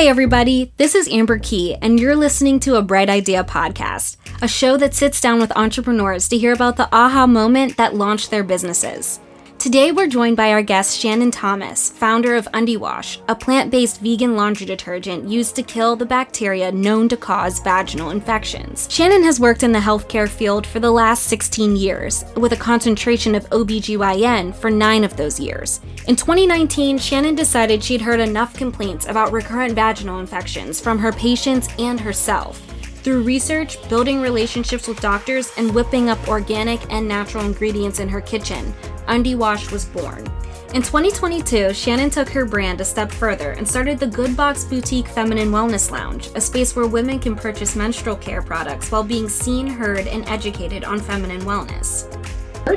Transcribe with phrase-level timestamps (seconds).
[0.00, 4.48] Hey, everybody, this is Amber Key, and you're listening to a Bright Idea podcast, a
[4.48, 8.42] show that sits down with entrepreneurs to hear about the aha moment that launched their
[8.42, 9.20] businesses.
[9.60, 14.34] Today, we're joined by our guest, Shannon Thomas, founder of UndiWash, a plant based vegan
[14.34, 18.88] laundry detergent used to kill the bacteria known to cause vaginal infections.
[18.90, 23.34] Shannon has worked in the healthcare field for the last 16 years, with a concentration
[23.34, 25.82] of OBGYN for nine of those years.
[26.08, 31.68] In 2019, Shannon decided she'd heard enough complaints about recurrent vaginal infections from her patients
[31.78, 32.66] and herself.
[33.02, 38.20] Through research, building relationships with doctors, and whipping up organic and natural ingredients in her
[38.20, 38.74] kitchen,
[39.08, 40.26] UndiWash was born.
[40.74, 45.08] In 2022, Shannon took her brand a step further and started the Good Box Boutique
[45.08, 49.66] Feminine Wellness Lounge, a space where women can purchase menstrual care products while being seen,
[49.66, 52.06] heard, and educated on feminine wellness.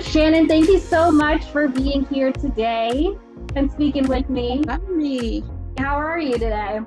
[0.02, 3.10] Shannon, thank you so much for being here today
[3.55, 4.63] and speaking with me.
[4.68, 5.44] Hi, me.
[5.77, 6.79] How are you today?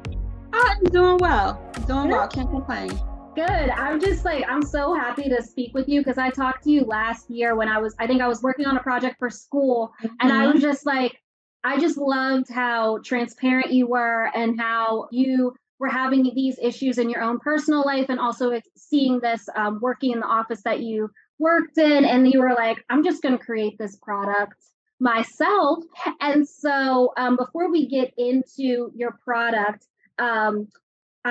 [0.53, 1.63] I'm doing well.
[1.87, 2.27] Doing well.
[2.27, 2.91] Can't complain.
[3.37, 3.47] Good.
[3.47, 6.85] I'm just like, I'm so happy to speak with you because I talked to you
[6.85, 9.93] last year when I was, I think I was working on a project for school.
[10.03, 10.15] Mm-hmm.
[10.21, 10.55] And I mm-hmm.
[10.55, 11.21] was just like,
[11.63, 17.11] I just loved how transparent you were and how you were having these issues in
[17.11, 21.11] your own personal life and also seeing this um, working in the office that you
[21.39, 22.07] worked in.
[22.07, 24.65] And you were like, I'm just going to create this product
[24.99, 25.85] myself.
[26.23, 29.85] And so um, before we get into your product,
[30.19, 30.69] um,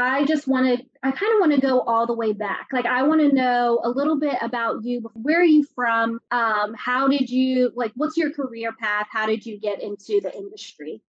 [0.04, 2.68] I just want to, I kind of want to go all the way back.
[2.74, 5.02] Like, I want to know a little bit about you.
[5.14, 6.20] Where are you from?
[6.32, 9.08] Um, how did you, like, what's your career path?
[9.12, 11.02] How did you get into the industry?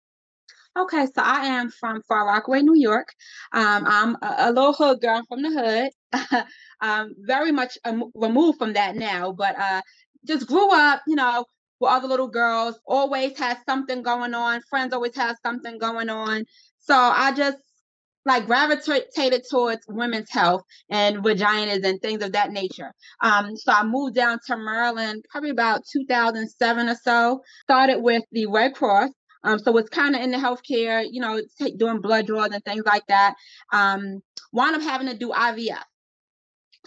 [0.78, 3.08] Okay, so I am from Far Rockaway, New York.
[3.54, 6.44] Um, I'm a, a, little hood girl from the hood.
[6.82, 7.78] um, very much
[8.14, 9.82] removed from that now, but uh,
[10.28, 11.46] just grew up, you know,
[11.80, 12.78] with other little girls.
[12.86, 14.62] Always had something going on.
[14.70, 16.44] Friends always had something going on.
[16.80, 17.58] So I just
[18.26, 22.92] like gravitated towards women's health and vaginas and things of that nature.
[23.22, 27.42] Um, so I moved down to Maryland probably about 2007 or so.
[27.64, 29.12] Started with the Red Cross.
[29.44, 31.40] Um, so it's kind of in the healthcare, you know,
[31.78, 33.36] doing blood draws and things like that.
[33.72, 34.22] Um,
[34.52, 35.84] wound up having to do IVF.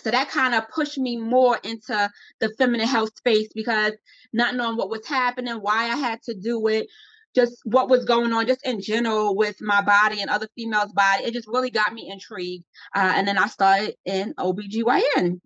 [0.01, 2.11] So that kind of pushed me more into
[2.41, 3.93] the feminine health space because
[4.33, 6.87] not knowing what was happening, why I had to do it,
[7.35, 11.25] just what was going on just in general with my body and other females' body.
[11.25, 12.65] It just really got me intrigued.
[12.95, 15.41] Uh, and then I started in OBGYN.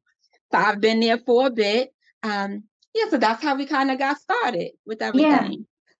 [0.52, 1.90] So I've been there for a bit.
[2.22, 5.30] Um, yeah, so that's how we kind of got started with everything.
[5.30, 5.48] Yeah.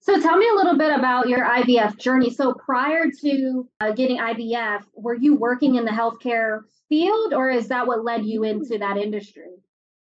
[0.01, 2.31] So tell me a little bit about your IVF journey.
[2.31, 7.69] So prior to uh, getting IVF, were you working in the healthcare field or is
[7.69, 9.53] that what led you into that industry?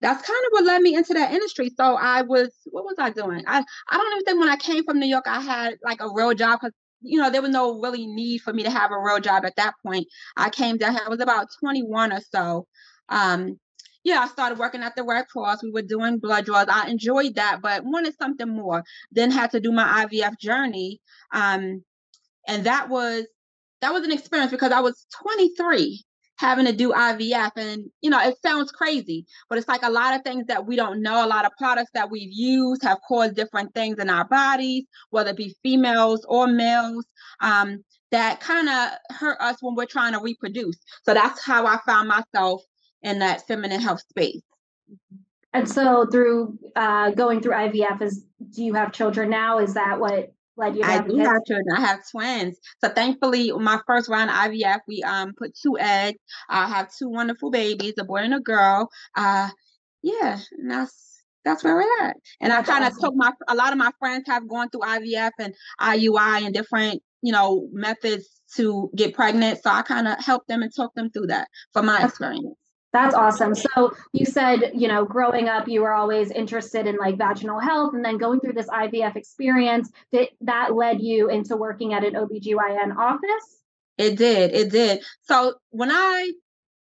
[0.01, 1.71] That's kind of what led me into that industry.
[1.77, 3.45] So I was, what was I doing?
[3.47, 6.13] I, I don't even think when I came from New York, I had like a
[6.13, 8.99] real job because, you know, there was no really need for me to have a
[8.99, 10.07] real job at that point.
[10.37, 12.67] I came down, I was about 21 or so.
[13.09, 13.59] Um,
[14.05, 15.63] yeah, I started working at the Red Cross.
[15.63, 16.67] We were doing blood draws.
[16.69, 18.85] I enjoyed that, but wanted something more.
[19.11, 21.01] Then had to do my IVF journey.
[21.33, 21.83] Um,
[22.47, 23.25] and that was
[23.81, 26.05] that was an experience because I was 23
[26.37, 27.53] having to do IVF.
[27.57, 30.77] And, you know, it sounds crazy, but it's like a lot of things that we
[30.77, 31.25] don't know.
[31.25, 35.31] A lot of products that we've used have caused different things in our bodies, whether
[35.31, 37.07] it be females or males.
[37.41, 40.77] Um, that kind of hurt us when we're trying to reproduce.
[41.05, 42.63] So that's how I found myself
[43.03, 44.43] in that feminine health space.
[45.53, 49.59] And so, through uh, going through IVF, is do you have children now?
[49.59, 50.34] Is that what
[50.83, 51.77] I do have children.
[51.77, 52.59] I have twins.
[52.83, 56.19] So thankfully, my first round of IVF, we um put two eggs.
[56.49, 58.89] I have two wonderful babies, a boy and a girl.
[59.17, 59.51] Uh,
[60.03, 62.17] yeah, and that's that's where we're at.
[62.41, 63.01] And I kind of awesome.
[63.03, 67.03] took my a lot of my friends have gone through IVF and IUI and different
[67.23, 69.63] you know methods to get pregnant.
[69.63, 72.57] So I kind of helped them and talk them through that from my experience.
[72.95, 73.57] That's awesome.
[73.57, 77.93] So you said, you know, growing up, you were always interested in like vaginal health
[77.93, 82.15] and then going through this IVF experience, that that led you into working at an
[82.15, 83.63] OBGYN office?
[83.99, 84.55] It did.
[84.55, 85.03] It did.
[85.23, 86.31] So when I,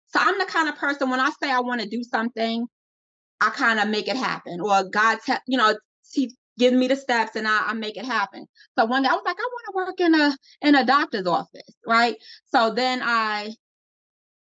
[0.08, 2.68] so I'm the kind of person, when I say I want to do something,
[3.40, 5.74] I kind of make it happen or God, te- you know,
[6.12, 8.48] he gives me the steps and I, I make it happen.
[8.78, 11.26] So one day I was like, I want to work in a, in a doctor's
[11.26, 11.74] office.
[11.88, 12.18] Right.
[12.54, 13.54] So then I,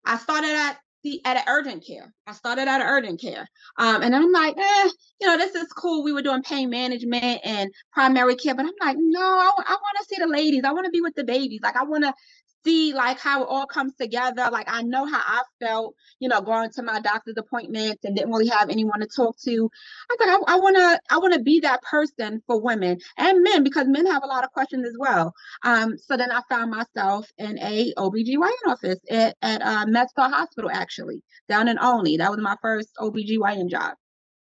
[0.06, 2.14] I started at see at an urgent care.
[2.26, 3.48] I started at an urgent care.
[3.78, 4.90] Um, and I'm like, eh,
[5.22, 6.04] you know, this is cool.
[6.04, 9.98] We were doing pain management and primary care, but I'm like, no, I, I want
[10.00, 10.64] to see the ladies.
[10.66, 11.60] I want to be with the babies.
[11.62, 12.14] Like, I want to
[12.63, 14.50] see like how it all comes together.
[14.51, 18.31] Like I know how I felt, you know, going to my doctor's appointments and didn't
[18.31, 19.69] really have anyone to talk to.
[20.12, 23.88] I thought I, I wanna I wanna be that person for women and men because
[23.88, 25.33] men have a lot of questions as well.
[25.63, 30.69] Um, so then I found myself in a OBGYN office at, at uh, MedStar Hospital
[30.71, 32.18] actually down in Olney.
[32.18, 33.94] That was my first OBGYN job.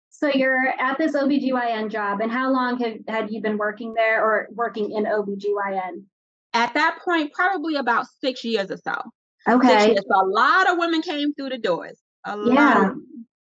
[0.09, 4.23] So you're at this OBGYN job and how long have had you been working there
[4.23, 6.03] or working in OBGYN?
[6.53, 8.95] At that point, probably about six years or so.
[9.49, 9.87] Okay.
[9.87, 10.05] Years.
[10.09, 11.99] So a lot of women came through the doors.
[12.25, 12.79] A yeah.
[12.79, 12.93] Lot.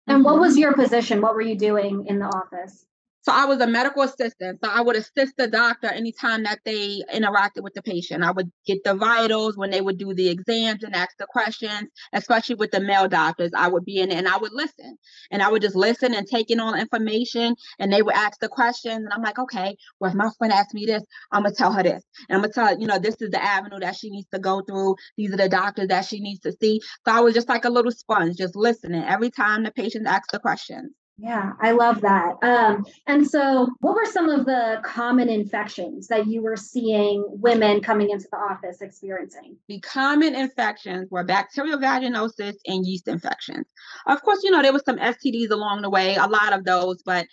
[0.06, 0.40] And what mm-hmm.
[0.40, 1.20] was your position?
[1.20, 2.84] What were you doing in the office?
[3.22, 4.60] So I was a medical assistant.
[4.64, 8.24] So I would assist the doctor anytime that they interacted with the patient.
[8.24, 11.90] I would get the vitals when they would do the exams and ask the questions,
[12.14, 13.50] especially with the male doctors.
[13.54, 14.96] I would be in and I would listen.
[15.30, 18.40] And I would just listen and take in all the information and they would ask
[18.40, 19.04] the questions.
[19.04, 21.82] And I'm like, okay, well, if my friend asked me this, I'm gonna tell her
[21.82, 22.02] this.
[22.30, 24.38] And I'm gonna tell her, you know, this is the avenue that she needs to
[24.38, 24.96] go through.
[25.18, 26.80] These are the doctors that she needs to see.
[27.06, 30.32] So I was just like a little sponge, just listening every time the patient asked
[30.32, 30.92] the questions.
[31.22, 32.42] Yeah, I love that.
[32.42, 37.82] Um, and so, what were some of the common infections that you were seeing women
[37.82, 39.56] coming into the office experiencing?
[39.68, 43.66] The common infections were bacterial vaginosis and yeast infections.
[44.06, 47.02] Of course, you know, there was some STDs along the way, a lot of those,
[47.02, 47.26] but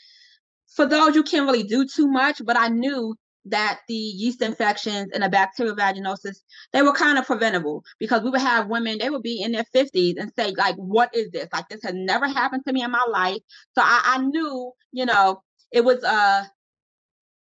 [0.75, 2.41] for those, you can't really do too much.
[2.43, 3.15] But I knew
[3.49, 6.37] that the yeast infections and the bacterial vaginosis
[6.73, 9.65] they were kind of preventable because we would have women they would be in their
[9.75, 12.91] 50s and say like what is this like this has never happened to me in
[12.91, 13.39] my life
[13.73, 15.41] so i, I knew you know
[15.71, 16.49] it was a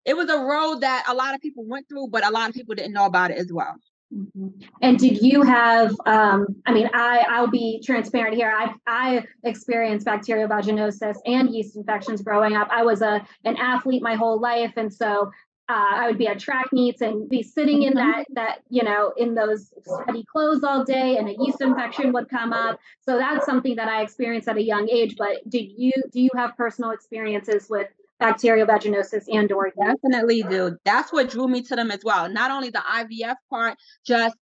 [0.04, 2.54] it was a road that a lot of people went through but a lot of
[2.54, 3.76] people didn't know about it as well
[4.14, 4.48] Mm-hmm.
[4.82, 5.94] And did you have?
[6.04, 8.52] Um, I mean, I I'll be transparent here.
[8.56, 12.68] I I experienced bacterial vaginosis and yeast infections growing up.
[12.72, 15.30] I was a an athlete my whole life, and so
[15.70, 19.12] uh, I would be at track meets and be sitting in that that you know
[19.16, 22.80] in those sweaty clothes all day, and a yeast infection would come up.
[23.02, 25.14] So that's something that I experienced at a young age.
[25.16, 27.86] But did you do you have personal experiences with
[28.18, 30.76] bacterial vaginosis and or definitely do.
[30.84, 32.28] That's what drew me to them as well.
[32.28, 34.36] Not only the IVF part, just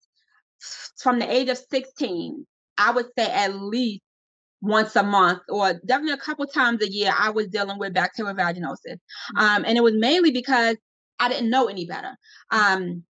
[0.97, 2.47] from the age of 16,
[2.77, 4.01] I would say at least
[4.61, 8.33] once a month or definitely a couple times a year i was dealing with bacterial
[8.33, 9.37] vaginosis mm-hmm.
[9.37, 10.75] um, and it was mainly because
[11.19, 12.15] I didn't know any better.
[12.51, 13.03] Um,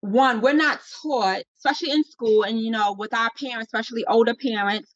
[0.00, 4.34] one, we're not taught, especially in school and you know, with our parents, especially older
[4.34, 4.92] parents,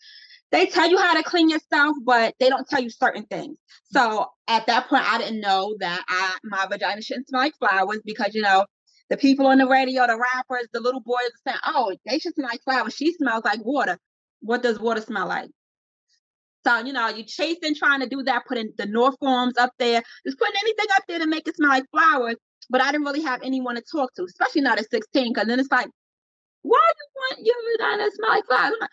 [0.53, 3.59] they tell you how to clean yourself, but they don't tell you certain things.
[3.93, 8.01] So at that point, I didn't know that I my vagina shouldn't smell like flowers
[8.05, 8.65] because you know
[9.11, 12.49] the people on the radio, the rappers, the little boys saying, "Oh, they should smell
[12.51, 12.95] like flowers.
[12.95, 13.99] She smells like water."
[14.41, 15.51] What does water smell like?
[16.67, 20.39] So, you know, you chasing trying to do that, putting the Norforms up there, just
[20.39, 22.35] putting anything up there to make it smell like flowers.
[22.69, 25.61] But I didn't really have anyone to talk to, especially not at 16, because then
[25.61, 25.89] it's like,
[26.63, 28.75] why do you want your vagina to smell like flowers?
[28.81, 28.91] Like,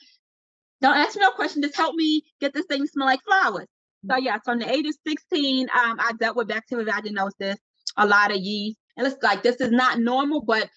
[0.81, 3.67] Don't ask me no question, just help me get this thing to smell like flowers.
[4.07, 7.55] So yeah, so from the age of 16, um, I dealt with bacterial vaginosis,
[7.97, 8.77] a lot of yeast.
[8.97, 10.69] And it's like this is not normal, but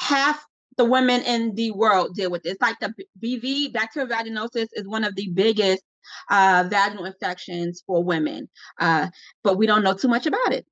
[0.00, 0.44] half
[0.76, 2.56] the women in the world deal with this.
[2.60, 2.92] Like the
[3.22, 5.84] BV, bacterial vaginosis, is one of the biggest
[6.30, 8.48] uh, vaginal infections for women,
[8.78, 9.08] uh,
[9.42, 10.66] but we don't know too much about it.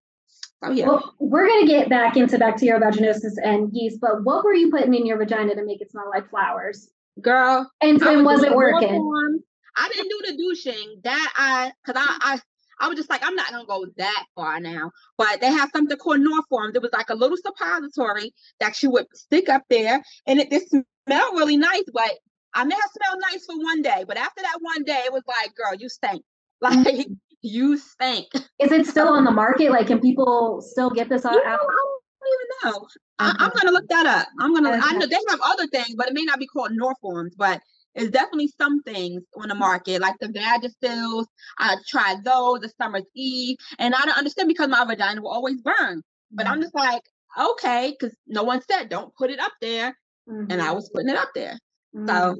[0.62, 0.86] Oh yeah.
[0.86, 4.94] Well, we're gonna get back into bacterial vaginosis and yeast, but what were you putting
[4.94, 6.90] in your vagina to make it smell like flowers?
[7.22, 9.40] Girl, and, and was, it working?
[9.76, 11.00] I didn't do the douching.
[11.04, 12.40] That I, cause I, I,
[12.84, 14.90] I was just like, I'm not gonna go that far now.
[15.16, 16.74] But they have something called Norform.
[16.74, 20.70] It was like a little suppository that you would stick up there, and it just
[20.70, 21.84] smelled really nice.
[21.92, 22.18] But
[22.54, 25.22] I may have smelled nice for one day, but after that one day, it was
[25.26, 26.22] like, girl, you stink.
[26.60, 27.12] Like mm-hmm.
[27.40, 28.26] you stink.
[28.58, 29.70] Is it still on the market?
[29.70, 31.34] Like, can people still get this out?
[31.34, 32.88] You know, I don't even know.
[33.20, 34.26] I, am gonna look that up.
[34.40, 34.70] I'm gonna.
[34.70, 34.80] Okay.
[34.82, 37.30] I know they have other things, but it may not be called Norforms.
[37.36, 37.60] But
[37.94, 41.26] it's definitely some things on the market, like the Vagisil.
[41.58, 45.60] I tried those, the Summer's Eve, and I don't understand because my vagina will always
[45.62, 46.02] burn.
[46.30, 46.54] But mm-hmm.
[46.54, 47.02] I'm just like,
[47.38, 49.96] okay, because no one said don't put it up there,
[50.28, 50.50] mm-hmm.
[50.50, 50.74] and I mm-hmm.
[50.74, 51.58] was putting it up there.
[52.06, 52.36] So, mm.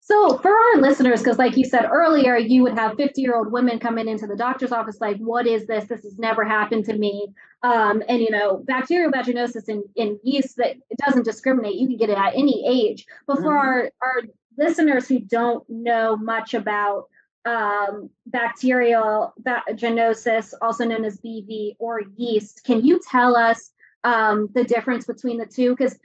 [0.00, 3.52] so for our listeners, because like you said earlier, you would have 50 year old
[3.52, 5.86] women coming into the doctor's office like, what is this?
[5.86, 7.28] This has never happened to me.
[7.62, 11.74] Um, and you know, bacterial vaginosis in, in yeast that it doesn't discriminate.
[11.74, 13.06] You can get it at any age.
[13.26, 13.68] But for mm-hmm.
[13.68, 14.22] our, our
[14.56, 17.04] listeners who don't know much about
[17.44, 23.70] um, bacterial vaginosis, also known as BV or yeast, can you tell us
[24.04, 25.70] um, the difference between the two?
[25.70, 25.98] Because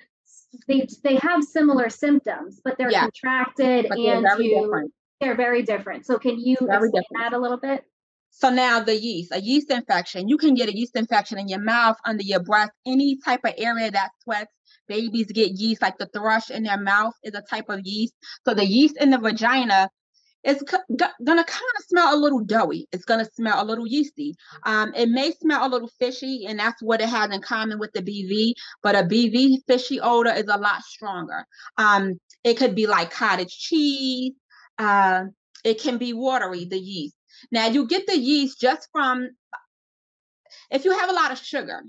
[0.67, 3.01] they they have similar symptoms, but they're yeah.
[3.01, 6.05] contracted but and they're very, you, they're very different.
[6.05, 7.31] So can you very explain different.
[7.31, 7.83] that a little bit?
[8.31, 11.61] So now the yeast, a yeast infection, you can get a yeast infection in your
[11.61, 14.51] mouth, under your breath, any type of area that sweats.
[14.87, 18.13] babies get yeast, like the thrush in their mouth is a type of yeast.
[18.45, 19.89] So the yeast in the vagina
[20.45, 22.87] it's gonna kind of smell a little doughy.
[22.91, 24.35] It's gonna smell a little yeasty.
[24.63, 27.91] Um, it may smell a little fishy, and that's what it has in common with
[27.93, 28.53] the BV.
[28.83, 31.45] But a BV fishy odor is a lot stronger.
[31.77, 34.33] Um, it could be like cottage cheese.
[34.77, 35.25] Uh,
[35.63, 37.15] it can be watery, the yeast.
[37.51, 39.29] Now you get the yeast just from
[40.69, 41.81] if you have a lot of sugar.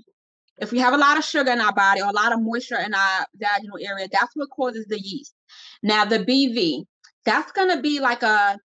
[0.59, 2.79] If we have a lot of sugar in our body or a lot of moisture
[2.79, 5.35] in our vaginal area, that's what causes the yeast.
[5.83, 6.85] Now the BV,
[7.27, 8.57] that's going to be like a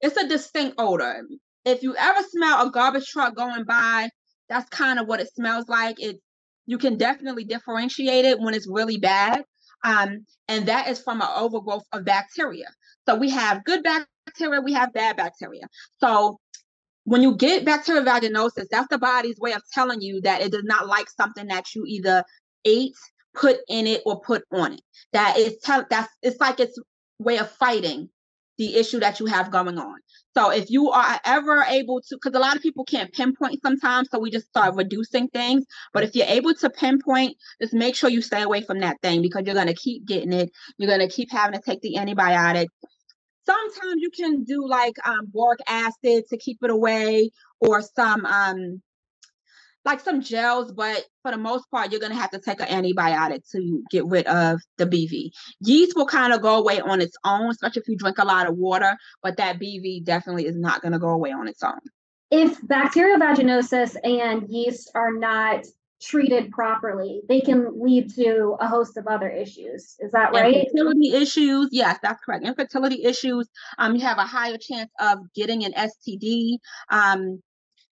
[0.00, 1.22] it's a distinct odor.
[1.64, 4.10] If you ever smell a garbage truck going by
[4.48, 5.96] that's kind of what it smells like.
[6.00, 6.20] It
[6.66, 9.44] you can definitely differentiate it when it's really bad
[9.84, 12.66] um, and that is from an overgrowth of bacteria.
[13.06, 15.62] So we have good bacteria we have bad bacteria.
[16.00, 16.38] So
[17.04, 20.64] when you get bacterial vaginosis that's the body's way of telling you that it does
[20.64, 22.24] not like something that you either
[22.64, 22.96] ate
[23.34, 24.80] put in it or put on it.
[25.12, 26.78] That is tell that's it's like it's
[27.18, 28.08] way of fighting
[28.56, 29.96] the issue that you have going on.
[30.36, 34.08] So if you are ever able to, because a lot of people can't pinpoint sometimes,
[34.10, 35.64] so we just start reducing things.
[35.92, 39.22] But if you're able to pinpoint, just make sure you stay away from that thing
[39.22, 40.50] because you're going to keep getting it.
[40.78, 42.66] You're going to keep having to take the antibiotic.
[43.46, 47.30] Sometimes you can do like um, boric acid to keep it away,
[47.60, 48.82] or some um,
[49.84, 53.48] like some gels, but for the most part, you're gonna have to take an antibiotic
[53.52, 55.30] to get rid of the BV.
[55.60, 58.46] Yeast will kind of go away on its own, especially if you drink a lot
[58.46, 61.80] of water, but that BV definitely is not gonna go away on its own.
[62.30, 65.64] If bacterial vaginosis and yeast are not
[66.02, 69.96] treated properly, they can lead to a host of other issues.
[70.00, 70.54] Is that right?
[70.54, 72.44] Infertility issues, yes, that's correct.
[72.44, 73.48] Infertility issues,
[73.78, 76.58] um, you have a higher chance of getting an STD.
[76.90, 77.40] Um,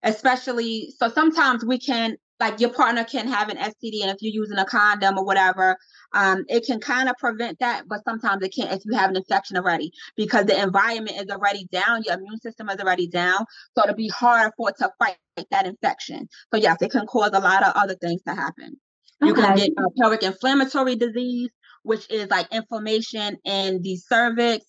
[0.03, 4.33] especially so sometimes we can like your partner can have an STD and if you're
[4.33, 5.77] using a condom or whatever,
[6.15, 9.17] um, it can kind of prevent that, but sometimes it can't if you have an
[9.17, 13.45] infection already because the environment is already down, your immune system is already down.
[13.77, 15.19] So it'll be hard for it to fight
[15.51, 16.29] that infection.
[16.53, 18.81] So yes, it can cause a lot of other things to happen.
[19.23, 21.51] You can get a pelvic inflammatory disease,
[21.83, 24.65] which is like inflammation in the cervix,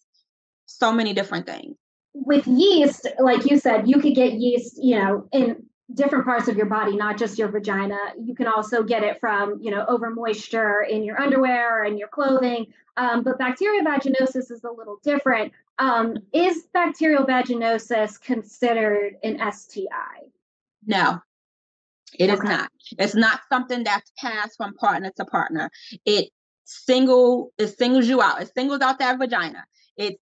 [0.65, 1.77] so many different things
[2.13, 6.56] with yeast, like you said, you could get yeast, you know, in different parts of
[6.58, 7.98] your body, not just your vagina.
[8.18, 12.08] You can also get it from, you know, over moisture in your underwear and your
[12.08, 12.68] clothing.
[12.98, 15.53] Um, but bacterial vaginosis is a little different.
[15.80, 20.30] Um, is bacterial vaginosis considered an STI?
[20.86, 21.22] No,
[22.18, 22.34] it okay.
[22.34, 22.72] is not.
[22.98, 25.70] It's not something that's passed from partner to partner.
[26.06, 26.30] It
[26.65, 28.41] single it singles you out.
[28.41, 29.65] It singles out that vagina.
[29.98, 30.22] It's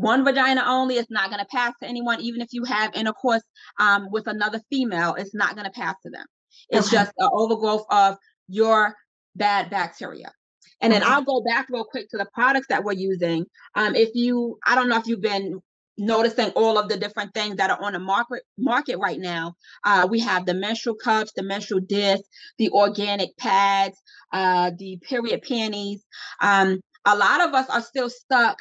[0.00, 3.42] one vagina only it's not going to pass to anyone even if you have intercourse
[3.78, 6.24] um, with another female it's not going to pass to them.
[6.68, 6.96] It's okay.
[6.96, 8.16] just an overgrowth of
[8.48, 8.94] your
[9.36, 10.32] bad bacteria.
[10.80, 11.10] And then okay.
[11.10, 13.44] i'll go back real quick to the products that we're using.
[13.74, 15.60] Um, if you i don't know if you've been
[15.98, 19.54] noticing all of the different things that are on the market market right now.
[19.84, 22.26] Uh, we have the menstrual cups the menstrual discs
[22.58, 24.00] the organic pads
[24.32, 26.02] uh, the period panties.
[26.40, 28.58] Um, a lot of us are still stuck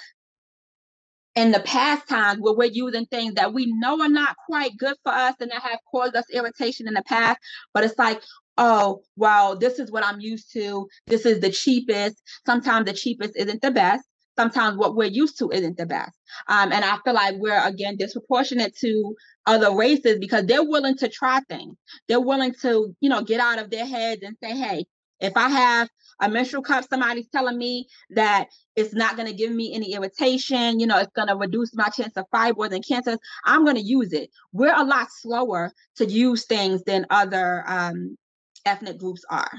[1.39, 4.98] in the past times where we're using things that we know are not quite good
[5.03, 7.39] for us and that have caused us irritation in the past,
[7.74, 8.22] but it's like,
[8.58, 10.86] oh, well, this is what I'm used to.
[11.08, 12.22] This is the cheapest.
[12.46, 14.03] Sometimes the cheapest isn't the best.
[14.38, 16.12] Sometimes what we're used to isn't the best.
[16.50, 19.15] Um, and I feel like we're, again, disproportionate to
[19.46, 21.77] other races because they're willing to try things.
[22.10, 24.86] They're willing to, you know, get out of their heads and say, hey,
[25.22, 25.89] if I have
[26.22, 30.80] a menstrual cup, somebody's telling me that it's not going to give me any irritation,
[30.80, 33.82] you know, it's going to reduce my chance of fibroids and cancers, I'm going to
[33.82, 34.30] use it.
[34.54, 38.18] We're a lot slower to use things than other um,
[38.66, 39.52] ethnic groups are.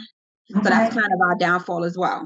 [0.55, 0.65] Okay.
[0.65, 2.25] So that's kind of our downfall as well.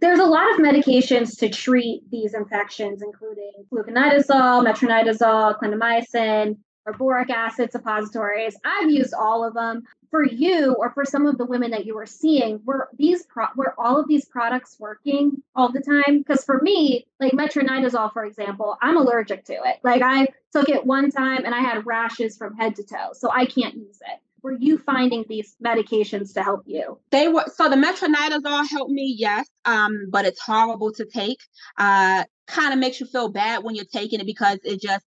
[0.00, 7.30] There's a lot of medications to treat these infections, including fluconazole, metronidazole, clindamycin, or boric
[7.30, 8.56] acid suppositories.
[8.64, 9.82] I've used all of them.
[10.14, 13.48] For you or for some of the women that you were seeing, were these pro-
[13.56, 16.18] were all of these products working all the time?
[16.18, 19.80] Because for me, like metronidazole, for example, I'm allergic to it.
[19.82, 23.28] Like I took it one time and I had rashes from head to toe, so
[23.28, 24.20] I can't use it.
[24.44, 26.96] Were you finding these medications to help you?
[27.10, 31.40] They were so the metronidazole helped me, yes, um, but it's horrible to take.
[31.76, 35.04] Uh, kind of makes you feel bad when you're taking it because it just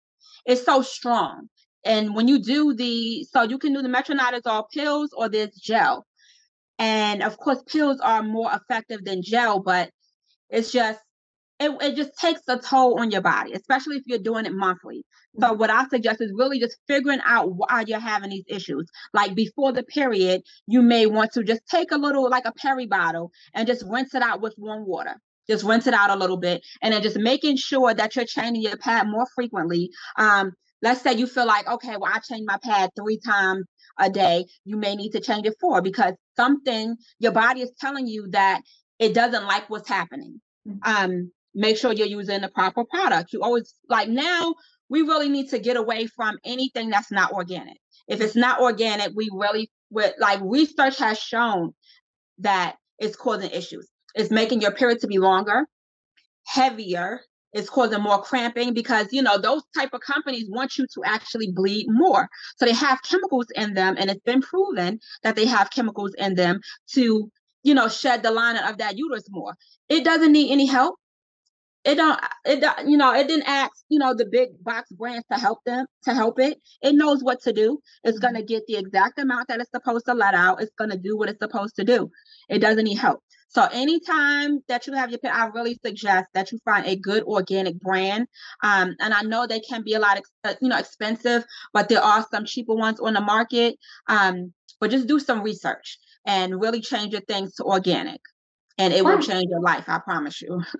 [0.47, 1.49] it's so strong.
[1.85, 6.07] And when you do the, so you can do the metronidazole pills or this gel.
[6.79, 9.91] And of course, pills are more effective than gel, but
[10.49, 11.01] it's just,
[11.61, 15.05] it, it just takes a toll on your body, especially if you're doing it monthly.
[15.41, 18.87] So what I suggest is really just figuring out why you're having these issues.
[19.15, 22.87] Like before the period, you may want to just take a little like a peri
[22.87, 25.15] bottle and just rinse it out with warm water.
[25.49, 28.63] Just rinse it out a little bit and then just making sure that you're changing
[28.63, 29.91] your pad more frequently.
[30.19, 33.65] Um, let's say you feel like, okay, well, I change my pad three times
[33.99, 34.47] a day.
[34.65, 38.61] You may need to change it four because something your body is telling you that
[38.99, 40.41] it doesn't like what's happening.
[40.69, 40.91] Mm-hmm.
[40.91, 43.33] Um, make sure you're using the proper product.
[43.33, 44.55] You always like now
[44.89, 47.79] we really need to get away from anything that's not organic.
[48.09, 51.75] If it's not organic, we really with like research has shown
[52.39, 53.89] that it's causing issues.
[54.15, 55.67] It's making your period to be longer,
[56.47, 57.21] heavier,
[57.53, 61.51] it's causing more cramping because you know those type of companies want you to actually
[61.53, 62.29] bleed more.
[62.57, 66.35] So they have chemicals in them and it's been proven that they have chemicals in
[66.35, 66.61] them
[66.95, 67.31] to
[67.63, 69.55] you know shed the lining of that uterus more.
[69.89, 70.97] It doesn't need any help.
[71.85, 75.27] It don't it don't, you know it didn't ask you know the big box brands
[75.33, 76.59] to help them to help it.
[76.81, 77.81] It knows what to do.
[78.05, 80.63] It's going to get the exact amount that it's supposed to let out.
[80.63, 82.11] It's going to do what it's supposed to do.
[82.49, 83.23] It doesn't need help
[83.55, 87.23] so anytime that you have your pet i really suggest that you find a good
[87.25, 88.27] organic brand.
[88.63, 92.03] Um, and i know they can be a lot uh, you know expensive but there
[92.03, 93.77] are some cheaper ones on the market.
[94.09, 98.21] Um, but just do some research and really change your things to organic
[98.79, 100.63] and it will change your life i promise you.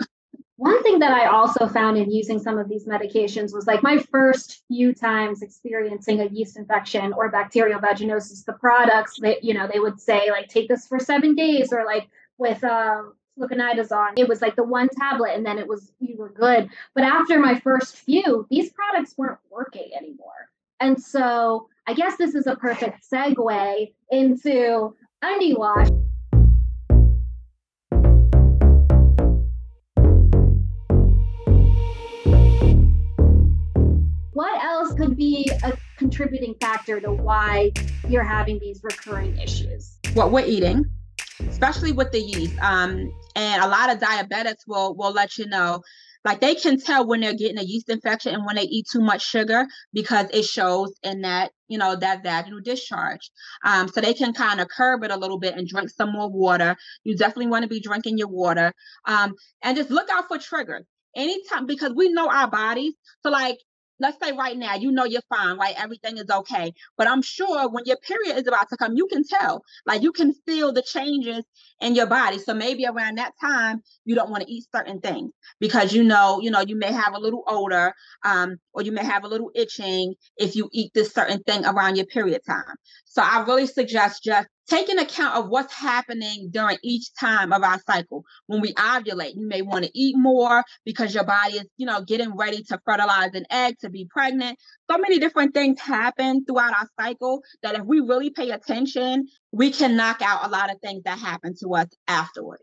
[0.63, 3.99] One thing that I also found in using some of these medications was like my
[4.13, 9.67] first few times experiencing a yeast infection or bacterial vaginosis, the products that, you know,
[9.67, 12.09] they would say like, take this for seven days or like
[12.39, 14.13] with, um, fluconazole.
[14.17, 16.69] It was like the one tablet and then it was, you were good.
[16.95, 20.51] But after my first few, these products weren't working anymore.
[20.81, 26.03] And so I guess this is a perfect segue into UndiWash.
[34.43, 37.71] what else could be a contributing factor to why
[38.09, 39.99] you're having these recurring issues?
[40.15, 40.85] What we're eating,
[41.63, 42.59] especially with the yeast.
[42.61, 45.83] Um, and a lot of diabetics will will let you know.
[46.25, 49.01] Like they can tell when they're getting a yeast infection and when they eat too
[49.01, 53.31] much sugar because it shows in that you know that vaginal discharge.
[53.65, 56.31] Um, so they can kind of curb it a little bit and drink some more
[56.31, 56.77] water.
[57.05, 58.73] You definitely want to be drinking your water.
[59.07, 60.85] Um, and just look out for triggers.
[61.15, 63.59] Anytime because we know our bodies so like
[64.03, 65.75] let's say right now, you know you're fine, right?
[65.79, 66.73] Everything is okay.
[66.99, 70.13] But I'm sure when your period is about to come, you can tell, like you
[70.13, 71.45] can feel the changes
[71.81, 72.39] in your body.
[72.39, 76.41] So maybe around that time, you don't want to eat certain things because you know,
[76.43, 79.51] you know, you may have a little odor, um, or you may have a little
[79.55, 82.75] itching if you eat this certain thing around your period time.
[83.05, 87.81] So I really suggest just taking account of what's happening during each time of our
[87.87, 88.25] cycle.
[88.47, 92.03] When we ovulate, you may want to eat more because your body is, you know,
[92.03, 94.59] getting ready to fertilize an egg to be pregnant.
[94.91, 99.71] So many different things happen throughout our cycle that if we really pay attention, we
[99.71, 102.61] can knock out a lot of things that happen to us afterward.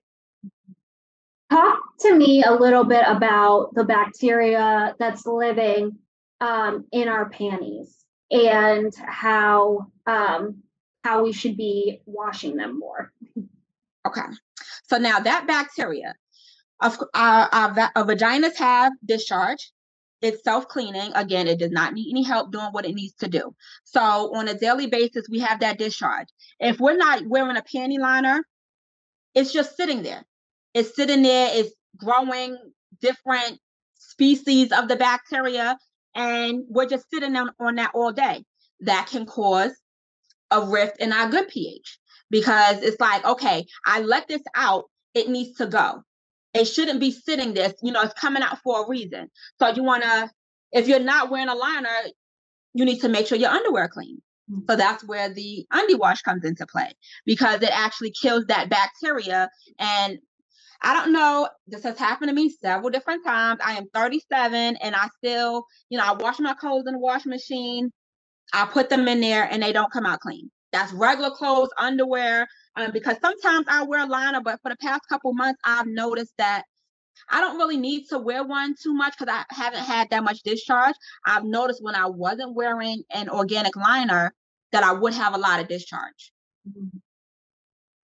[1.51, 5.97] Talk to me a little bit about the bacteria that's living
[6.41, 7.95] um, in our panties
[8.31, 10.61] and how um,
[11.03, 13.11] how we should be washing them more.
[14.07, 14.21] Okay.
[14.89, 16.13] So now that bacteria,
[16.81, 19.71] of our, our, our vaginas have discharge.
[20.21, 21.13] It's self-cleaning.
[21.15, 23.55] Again, it does not need any help doing what it needs to do.
[23.85, 24.01] So
[24.35, 26.27] on a daily basis, we have that discharge.
[26.59, 28.43] If we're not wearing a panty liner,
[29.33, 30.25] it's just sitting there.
[30.73, 32.57] It's sitting there, it's growing
[33.01, 33.59] different
[33.95, 35.77] species of the bacteria,
[36.15, 38.43] and we're just sitting on, on that all day.
[38.81, 39.71] That can cause
[40.51, 45.29] a rift in our good pH because it's like, okay, I let this out, it
[45.29, 46.03] needs to go.
[46.53, 49.29] It shouldn't be sitting this, you know, it's coming out for a reason.
[49.59, 50.29] So you want to,
[50.71, 51.89] if you're not wearing a liner,
[52.73, 54.21] you need to make sure your underwear clean.
[54.51, 54.61] Mm.
[54.67, 56.91] So that's where the UndiWash comes into play
[57.25, 59.49] because it actually kills that bacteria.
[59.77, 60.19] And
[60.81, 63.59] I don't know, this has happened to me several different times.
[63.63, 67.31] I am 37 and I still, you know, I wash my clothes in the washing
[67.31, 67.91] machine
[68.53, 70.49] I put them in there and they don't come out clean.
[70.71, 75.01] That's regular clothes, underwear, um, because sometimes I wear a liner, but for the past
[75.09, 76.63] couple months, I've noticed that
[77.29, 80.41] I don't really need to wear one too much because I haven't had that much
[80.43, 80.95] discharge.
[81.25, 84.33] I've noticed when I wasn't wearing an organic liner
[84.71, 86.31] that I would have a lot of discharge.
[86.67, 86.97] Mm-hmm.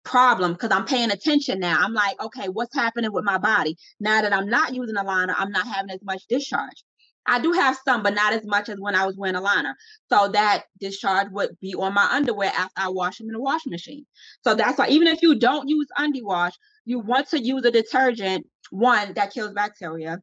[0.05, 1.79] Problem because I'm paying attention now.
[1.81, 3.77] I'm like, okay, what's happening with my body?
[4.01, 6.85] Now that I'm not using a liner, I'm not having as much discharge.
[7.27, 9.77] I do have some, but not as much as when I was wearing a liner.
[10.11, 13.71] So that discharge would be on my underwear after I wash them in the washing
[13.71, 14.07] machine.
[14.43, 16.53] So that's why even if you don't use UndiWash,
[16.85, 20.21] you want to use a detergent, one that kills bacteria,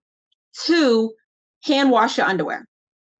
[0.66, 1.14] two,
[1.64, 2.68] hand wash your underwear.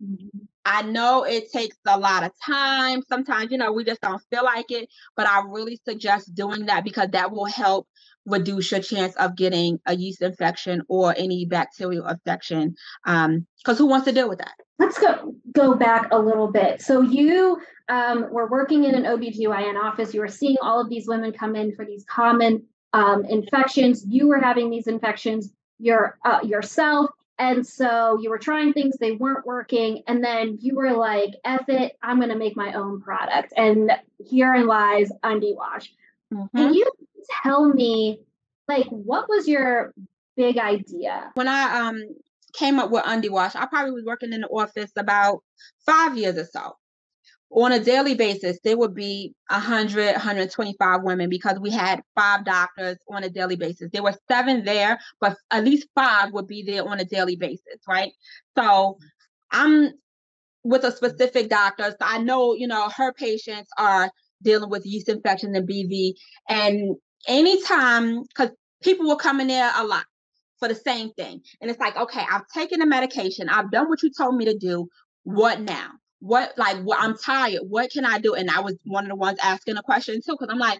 [0.04, 0.40] Mm-hmm.
[0.66, 3.02] I know it takes a lot of time.
[3.10, 6.84] Sometimes, you know, we just don't feel like it, but I really suggest doing that
[6.84, 7.88] because that will help
[8.26, 12.76] reduce your chance of getting a yeast infection or any bacterial infection.
[13.06, 14.54] Um, because who wants to deal with that?
[14.78, 16.82] Let's go go back a little bit.
[16.82, 20.14] So you um, were working in an OBGYN office.
[20.14, 24.06] You were seeing all of these women come in for these common um, infections.
[24.08, 27.10] You were having these infections your uh, yourself
[27.42, 30.04] and so you were trying things, they weren't working.
[30.06, 33.52] And then you were like, F it, I'm going to make my own product.
[33.58, 33.92] And
[34.30, 35.90] herein lies UndiWash.
[36.32, 36.56] Mm-hmm.
[36.56, 36.86] Can you
[37.42, 38.20] tell me,
[38.68, 39.92] like, what was your
[40.38, 41.32] big idea?
[41.34, 42.16] When I um
[42.54, 45.42] came up with UndiWash, I probably was working in the office about
[45.84, 46.76] five years or so
[47.54, 52.98] on a daily basis, there would be 100, 125 women because we had five doctors
[53.10, 53.90] on a daily basis.
[53.92, 57.80] There were seven there, but at least five would be there on a daily basis,
[57.88, 58.12] right?
[58.58, 58.98] So
[59.52, 59.92] I'm
[60.64, 61.92] with a specific doctor.
[61.92, 64.10] So I know, you know, her patients are
[64.42, 66.14] dealing with yeast infections and BV.
[66.48, 66.96] And
[67.28, 70.06] anytime, because people will come in there a lot
[70.60, 71.42] for the same thing.
[71.60, 74.58] And it's like, okay, I've taken the medication, I've done what you told me to
[74.58, 74.88] do.
[75.24, 75.90] What now?
[76.22, 77.62] What like what I'm tired.
[77.68, 78.36] What can I do?
[78.36, 80.80] And I was one of the ones asking a question too, because I'm like,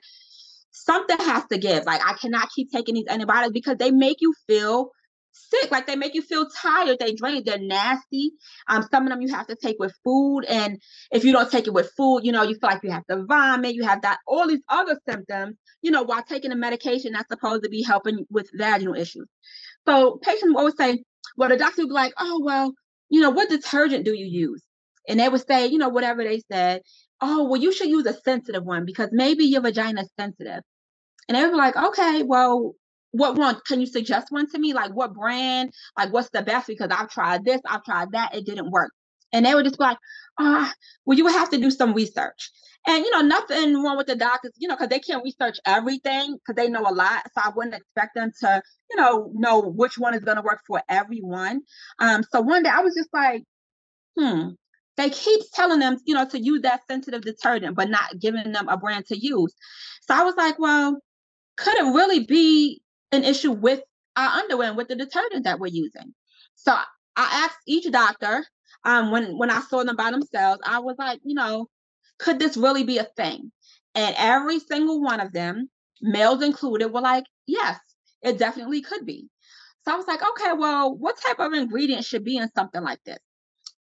[0.72, 1.86] something has to give.
[1.86, 4.92] Like I cannot keep taking these antibiotics because they make you feel
[5.32, 5.72] sick.
[5.72, 6.98] Like they make you feel tired.
[7.00, 7.44] They drain.
[7.44, 8.32] They're nasty.
[8.68, 10.80] Um, some of them you have to take with food, and
[11.12, 13.26] if you don't take it with food, you know you feel like you have to
[13.26, 13.74] vomit.
[13.74, 15.58] You have that all these other symptoms.
[15.82, 19.28] You know, while taking a medication that's supposed to be helping with vaginal issues.
[19.88, 21.04] So patients always say,
[21.36, 22.74] well, the doctor will be like, oh well,
[23.10, 24.62] you know, what detergent do you use?
[25.08, 26.82] And they would say, you know, whatever they said.
[27.22, 30.64] Oh, well, you should use a sensitive one because maybe your vagina is sensitive.
[31.28, 32.74] And they be like, okay, well,
[33.12, 33.60] what one?
[33.68, 34.74] Can you suggest one to me?
[34.74, 35.72] Like what brand?
[35.98, 36.68] Like what's the best?
[36.68, 38.92] Because I've tried this, I've tried that, it didn't work.
[39.34, 39.98] And they would just be like,
[40.40, 40.74] ah, uh,
[41.06, 42.52] well, you would have to do some research.
[42.88, 46.36] And you know, nothing wrong with the doctors, you know, because they can't research everything
[46.36, 47.24] because they know a lot.
[47.34, 50.62] So I wouldn't expect them to, you know, know which one is going to work
[50.66, 51.62] for everyone.
[52.00, 53.44] Um, so one day I was just like,
[54.18, 54.50] hmm,
[54.98, 58.68] they keep telling them, you know, to use that sensitive detergent, but not giving them
[58.68, 59.54] a brand to use.
[60.02, 61.00] So I was like, well,
[61.58, 63.82] could it really be an issue with
[64.16, 66.14] our underwear and with the detergent that we're using?
[66.56, 68.46] So I asked each doctor
[68.84, 71.68] um, when when I saw them by themselves, I was like, you know,
[72.20, 73.52] could this really be a thing?
[73.96, 75.70] And every single one of them,
[76.02, 77.80] males included, were like, yes,
[78.22, 79.30] it definitely could be.
[79.86, 83.00] So I was like, okay, well, what type of ingredient should be in something like
[83.06, 83.18] this?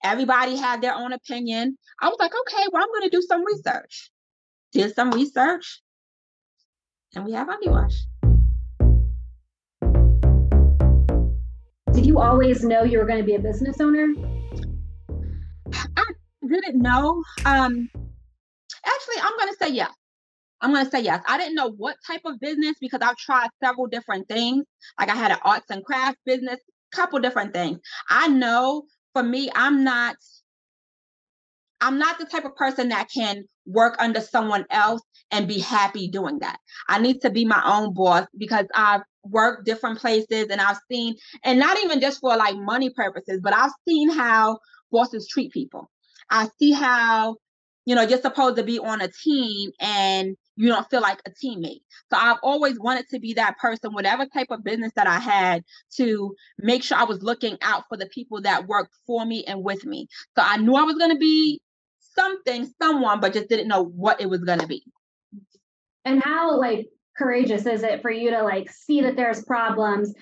[0.04, 1.78] Everybody had their own opinion.
[2.02, 4.12] I was like, okay, well, I'm going to do some research.
[4.72, 5.82] Did some research,
[7.16, 7.96] and we have Wash.
[11.94, 14.08] Did you always know you were going to be a business owner?
[15.74, 16.04] I
[16.48, 17.24] didn't know.
[17.46, 17.90] Um,
[18.86, 19.92] actually, I'm going to say yes.
[20.62, 21.24] I'm going to say yes.
[21.28, 24.66] I didn't know what type of business because I've tried several different things.
[25.00, 26.60] Like I had an arts and crafts business,
[26.92, 27.80] couple different things.
[28.10, 28.84] I know
[29.18, 30.16] for me, I'm not
[31.82, 35.02] I'm not the type of person that can work under someone else
[35.32, 36.58] and be happy doing that.
[36.88, 41.16] I need to be my own boss because I've worked different places and I've seen,
[41.44, 44.60] and not even just for like money purposes, but I've seen how
[44.92, 45.90] bosses treat people.
[46.30, 47.38] I see how,
[47.86, 51.30] you know, you're supposed to be on a team and you don't feel like a
[51.30, 51.82] teammate.
[52.10, 55.64] So I've always wanted to be that person, whatever type of business that I had,
[55.96, 59.64] to make sure I was looking out for the people that worked for me and
[59.64, 60.08] with me.
[60.36, 61.62] So I knew I was going to be
[62.16, 64.84] something, someone, but just didn't know what it was going to be.
[66.04, 70.14] And how like courageous is it for you to like see that there's problems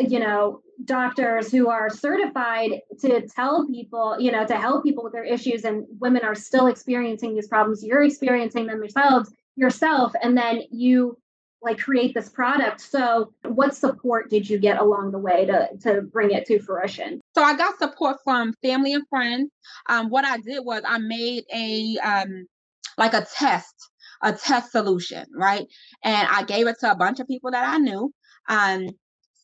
[0.00, 5.12] you know doctors who are certified to tell people you know to help people with
[5.12, 10.36] their issues and women are still experiencing these problems you're experiencing them yourselves yourself and
[10.36, 11.18] then you
[11.62, 12.80] like create this product.
[12.80, 17.20] So what support did you get along the way to to bring it to fruition?
[17.34, 19.50] So i got support from family and friends.
[19.88, 22.46] Um, what i did was i made a um,
[22.96, 23.74] like a test
[24.22, 25.66] a test solution right?
[26.02, 28.12] And i gave it to a bunch of people that i knew.
[28.48, 28.88] Um,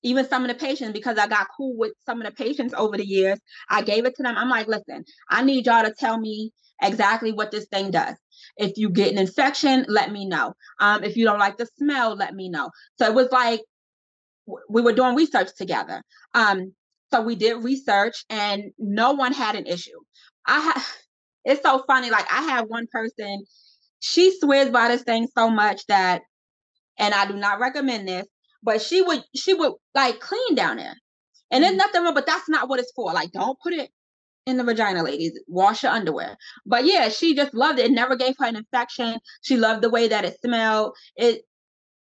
[0.06, 2.96] even some of the patients because i got cool with some of the patients over
[2.96, 3.38] the years
[3.70, 6.50] i gave it to them i'm like listen i need y'all to tell me
[6.82, 8.16] exactly what this thing does
[8.56, 10.54] if you get an infection, let me know.
[10.80, 12.70] Um, if you don't like the smell, let me know.
[12.98, 13.60] So it was like
[14.68, 16.02] we were doing research together.
[16.34, 16.72] Um,
[17.12, 19.98] so we did research and no one had an issue.
[20.46, 20.86] I ha-
[21.44, 22.10] it's so funny.
[22.10, 23.44] Like I have one person,
[24.00, 26.22] she swears by this thing so much that,
[26.98, 28.26] and I do not recommend this,
[28.66, 30.96] but she would she would like clean down there.
[31.50, 31.78] And there's mm-hmm.
[31.78, 33.12] nothing wrong, but that's not what it's for.
[33.12, 33.88] Like, don't put it
[34.44, 35.38] in the vagina, ladies.
[35.46, 36.36] Wash your underwear.
[36.66, 37.86] But yeah, she just loved it.
[37.86, 39.20] It never gave her an infection.
[39.42, 40.94] She loved the way that it smelled.
[41.16, 41.42] It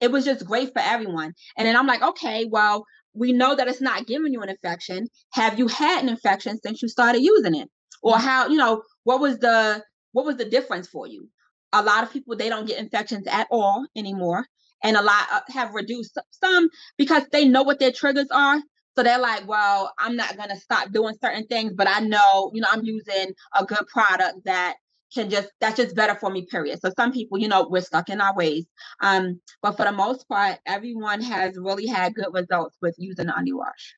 [0.02, 1.34] it was just great for everyone.
[1.58, 5.08] And then I'm like, okay, well, we know that it's not giving you an infection.
[5.34, 7.70] Have you had an infection since you started using it?
[8.02, 8.28] Or mm-hmm.
[8.28, 11.30] how, you know, what was the what was the difference for you?
[11.74, 14.48] A lot of people they don't get infections at all anymore.
[14.84, 18.62] And a lot uh, have reduced some because they know what their triggers are.
[18.96, 22.52] So they're like, well, I'm not going to stop doing certain things, but I know,
[22.54, 24.76] you know, I'm using a good product that
[25.14, 26.80] can just that's just better for me period.
[26.82, 28.66] So some people you know we're stuck in our ways.
[29.02, 33.34] Um but for the most part everyone has really had good results with using the
[33.54, 33.96] Wash.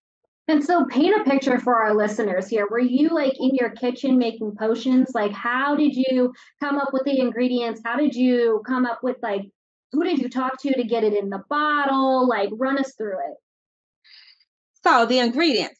[0.47, 2.67] and so paint a picture for our listeners here.
[2.69, 5.11] Were you like in your kitchen making potions?
[5.13, 7.81] Like how did you come up with the ingredients?
[7.83, 9.49] How did you come up with like
[9.91, 13.17] who did you talk to to get it in the bottle like run us through
[13.17, 13.37] it
[14.83, 15.79] so the ingredients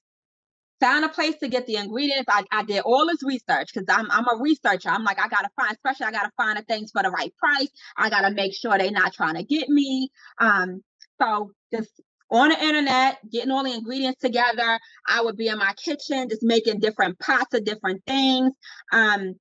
[0.80, 2.26] found a place to get the ingredients.
[2.30, 4.90] I, I did all this research because I'm I'm a researcher.
[4.90, 7.70] I'm like, I gotta find, especially I gotta find the things for the right price.
[7.98, 10.10] I gotta make sure they're not trying to get me.
[10.40, 10.82] Um,
[11.22, 11.92] so just
[12.32, 14.80] on the internet, getting all the ingredients together.
[15.08, 18.54] I would be in my kitchen, just making different pots of different things.
[18.92, 19.36] Um,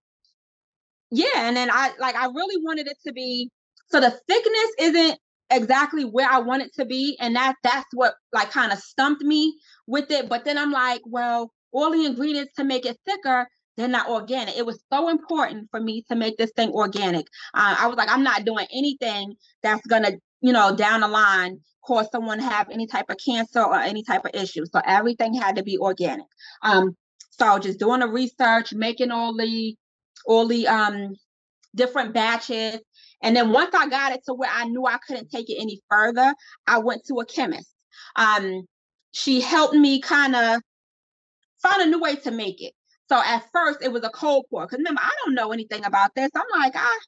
[1.11, 3.51] yeah, and then I like I really wanted it to be
[3.91, 5.19] so the thickness isn't
[5.51, 7.17] exactly where I want it to be.
[7.21, 10.29] And that that's what like kind of stumped me with it.
[10.29, 14.57] But then I'm like, well, all the ingredients to make it thicker, they're not organic.
[14.57, 17.27] It was so important for me to make this thing organic.
[17.55, 21.61] Uh, I was like, I'm not doing anything that's gonna, you know, down the line
[21.87, 24.65] cause someone to have any type of cancer or any type of issue.
[24.67, 26.27] So everything had to be organic.
[26.63, 26.97] Um,
[27.31, 29.75] so just doing the research, making all the
[30.27, 31.15] all the um
[31.75, 32.79] different batches
[33.23, 35.81] and then once I got it to where I knew I couldn't take it any
[35.91, 36.35] further,
[36.67, 37.75] I went to a chemist.
[38.17, 38.63] Um,
[39.13, 40.61] she helped me kind of
[41.63, 42.73] find a new way to make it.
[43.09, 44.67] So at first it was a cold pour.
[44.67, 46.31] Cause remember, I don't know anything about this.
[46.35, 46.99] I'm like, I,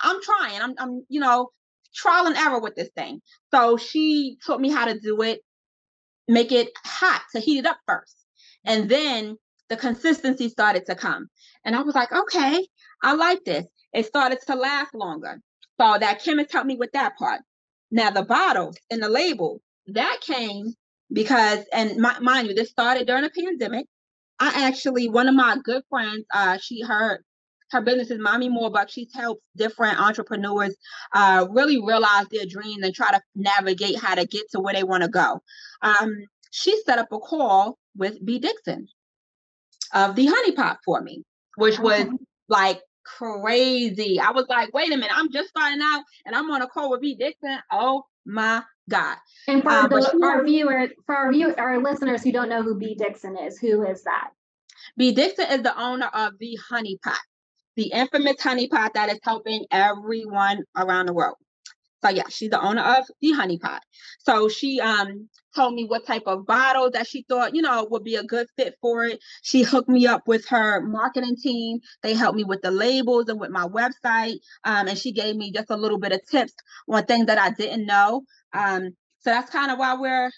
[0.00, 0.60] I'm trying.
[0.60, 1.50] I'm, I'm, you know,
[1.94, 3.20] trial and error with this thing.
[3.52, 5.40] So she taught me how to do it,
[6.26, 8.16] make it hot to heat it up first.
[8.64, 9.36] And then
[9.68, 11.28] the consistency started to come.
[11.64, 12.66] And I was like, okay,
[13.02, 15.40] I like this it started to last longer.
[15.80, 17.40] So that chemist helped me with that part.
[17.90, 20.74] Now the bottles and the label that came
[21.12, 23.86] because, and my, mind you, this started during a pandemic.
[24.38, 27.22] I actually, one of my good friends, uh, she her
[27.72, 28.90] her business is Mommy Moorbuck.
[28.90, 30.76] She's helped different entrepreneurs
[31.12, 34.84] uh, really realize their dreams and try to navigate how to get to where they
[34.84, 35.40] want to go.
[35.80, 38.88] Um, she set up a call with Bea Dixon
[39.94, 41.22] of the Honey Pot for me,
[41.56, 42.06] which was
[42.48, 44.18] like crazy.
[44.20, 46.90] I was like, wait a minute, I'm just starting out and I'm on a call
[46.90, 47.58] with Bea Dixon.
[47.70, 49.16] Oh my God.
[49.48, 52.78] And for uh, the, our viewers, for our view, our listeners who don't know who
[52.78, 54.30] Bea Dixon is, who is that?
[54.96, 57.18] Bea Dixon is the owner of the Honey Pot,
[57.76, 61.36] the infamous Honey Pot that is helping everyone around the world.
[62.04, 63.82] So yeah, she's the owner of the Honey Pot.
[64.20, 68.04] So she um told me what type of bottle that she thought, you know, would
[68.04, 69.20] be a good fit for it.
[69.42, 71.80] She hooked me up with her marketing team.
[72.02, 74.38] They helped me with the labels and with my website.
[74.64, 76.54] Um, and she gave me just a little bit of tips
[76.88, 78.22] on things that I didn't know.
[78.52, 80.30] Um, so that's kind of why we're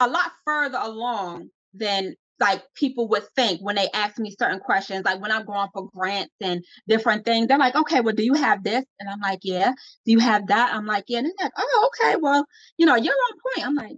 [0.00, 5.04] a lot further along than like people would think when they ask me certain questions,
[5.04, 8.34] like when I'm going for grants and different things, they're like, okay, well, do you
[8.34, 8.84] have this?
[8.98, 9.72] And I'm like, yeah.
[10.06, 10.74] Do you have that?
[10.74, 11.18] I'm like, yeah.
[11.18, 12.46] And they're like, oh, okay, well,
[12.78, 13.66] you know, you're on point.
[13.66, 13.96] I'm like,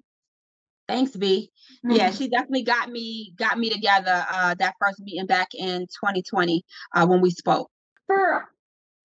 [0.88, 1.50] thanks, Bea.
[1.86, 1.96] Mm-hmm.
[1.96, 6.64] Yeah, she definitely got me got me together uh that first meeting back in 2020
[6.94, 7.70] uh when we spoke.
[8.06, 8.48] For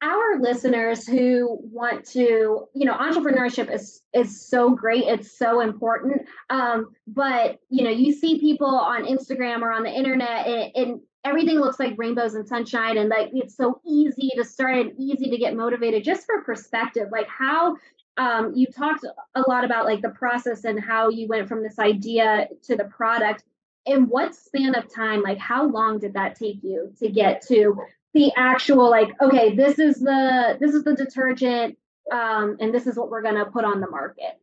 [0.01, 6.21] our listeners who want to you know entrepreneurship is is so great it's so important
[6.51, 11.01] um but you know you see people on instagram or on the internet and, and
[11.25, 15.29] everything looks like rainbows and sunshine and like it's so easy to start and easy
[15.29, 17.75] to get motivated just for perspective like how
[18.19, 19.05] um, you talked
[19.36, 22.86] a lot about like the process and how you went from this idea to the
[22.86, 23.43] product
[23.86, 27.77] in what span of time like how long did that take you to get to
[28.13, 31.77] the actual like okay this is the this is the detergent
[32.11, 34.39] um, and this is what we're going to put on the market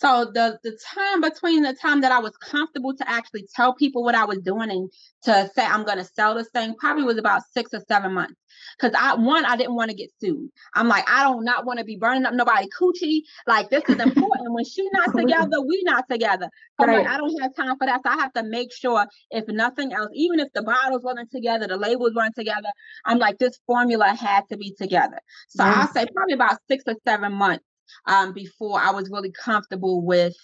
[0.00, 4.04] so the the time between the time that I was comfortable to actually tell people
[4.04, 4.92] what I was doing and
[5.24, 8.34] to say I'm going to sell this thing probably was about six or seven months.
[8.78, 10.50] Because I one I didn't want to get sued.
[10.74, 13.22] I'm like I don't not want to be burning up nobody coochie.
[13.48, 14.52] Like this is important.
[14.52, 16.48] when she not together, we not together.
[16.80, 16.98] So right.
[16.98, 18.00] like, I don't have time for that.
[18.06, 21.66] So I have to make sure if nothing else, even if the bottles wasn't together,
[21.66, 22.68] the labels weren't together,
[23.04, 25.18] I'm like this formula had to be together.
[25.48, 25.64] So.
[25.64, 27.64] I'll say probably about six or seven months
[28.06, 30.34] um, before I was really comfortable with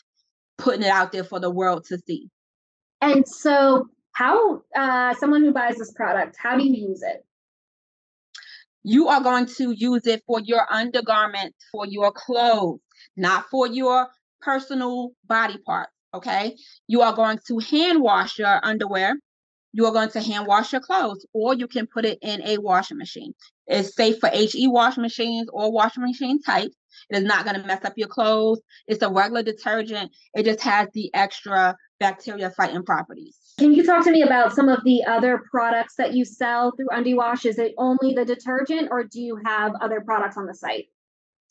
[0.59, 2.30] putting it out there for the world to see.
[3.00, 7.24] And so How uh, someone who buys this product, how do you use it?
[8.85, 12.80] You are going to use it for your undergarments, for your clothes,
[13.16, 14.07] not for your
[14.40, 15.90] personal body parts.
[16.12, 16.54] Okay.
[16.87, 19.16] You are going to hand wash your underwear.
[19.76, 22.58] You are going to hand wash your clothes, or you can put it in a
[22.58, 23.34] washing machine.
[23.66, 26.76] It's safe for HE washing machines or washing machine types.
[27.10, 28.60] It is not going to mess up your clothes.
[28.87, 30.12] It's a regular detergent.
[30.32, 33.37] It just has the extra bacteria fighting properties.
[33.58, 36.88] Can you talk to me about some of the other products that you sell through
[36.92, 37.44] UndiWash?
[37.44, 40.87] Is it only the detergent or do you have other products on the site?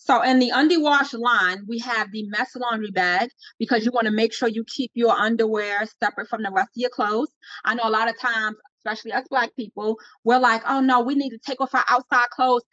[0.05, 4.11] So in the UndiWash line, we have the mess laundry bag because you want to
[4.11, 7.29] make sure you keep your underwear separate from the rest of your clothes.
[7.63, 11.15] I know a lot of times, especially us black people, we're like, oh no, we
[11.15, 12.63] need to take off our outside clothes.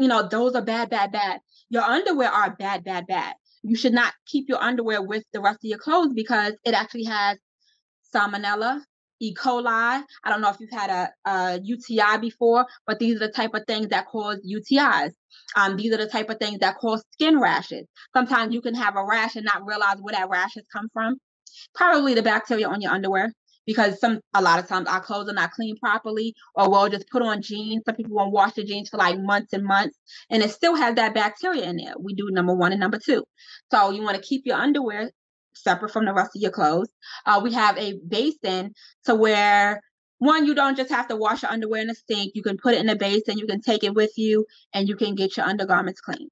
[0.00, 1.38] You know, those are bad, bad, bad.
[1.68, 3.34] Your underwear are bad, bad, bad.
[3.62, 7.04] You should not keep your underwear with the rest of your clothes because it actually
[7.04, 7.38] has
[8.12, 8.80] salmonella,
[9.20, 9.34] E.
[9.34, 9.66] coli.
[10.24, 13.54] I don't know if you've had a, a UTI before, but these are the type
[13.54, 15.12] of things that cause UTIs.
[15.56, 17.86] Um, these are the type of things that cause skin rashes.
[18.14, 21.16] Sometimes you can have a rash and not realize where that rash has come from.
[21.74, 23.32] Probably the bacteria on your underwear
[23.66, 27.08] because some a lot of times our clothes are not cleaned properly or we'll just
[27.10, 27.82] put on jeans.
[27.84, 29.96] Some people won't wash the jeans for like months and months
[30.30, 31.94] and it still has that bacteria in there.
[31.98, 33.24] We do number one and number two.
[33.70, 35.10] So you want to keep your underwear
[35.62, 36.88] separate from the rest of your clothes.
[37.26, 39.82] Uh, we have a basin to where
[40.18, 42.32] one, you don't just have to wash your underwear in the sink.
[42.34, 44.44] You can put it in a basin, you can take it with you,
[44.74, 46.28] and you can get your undergarments clean.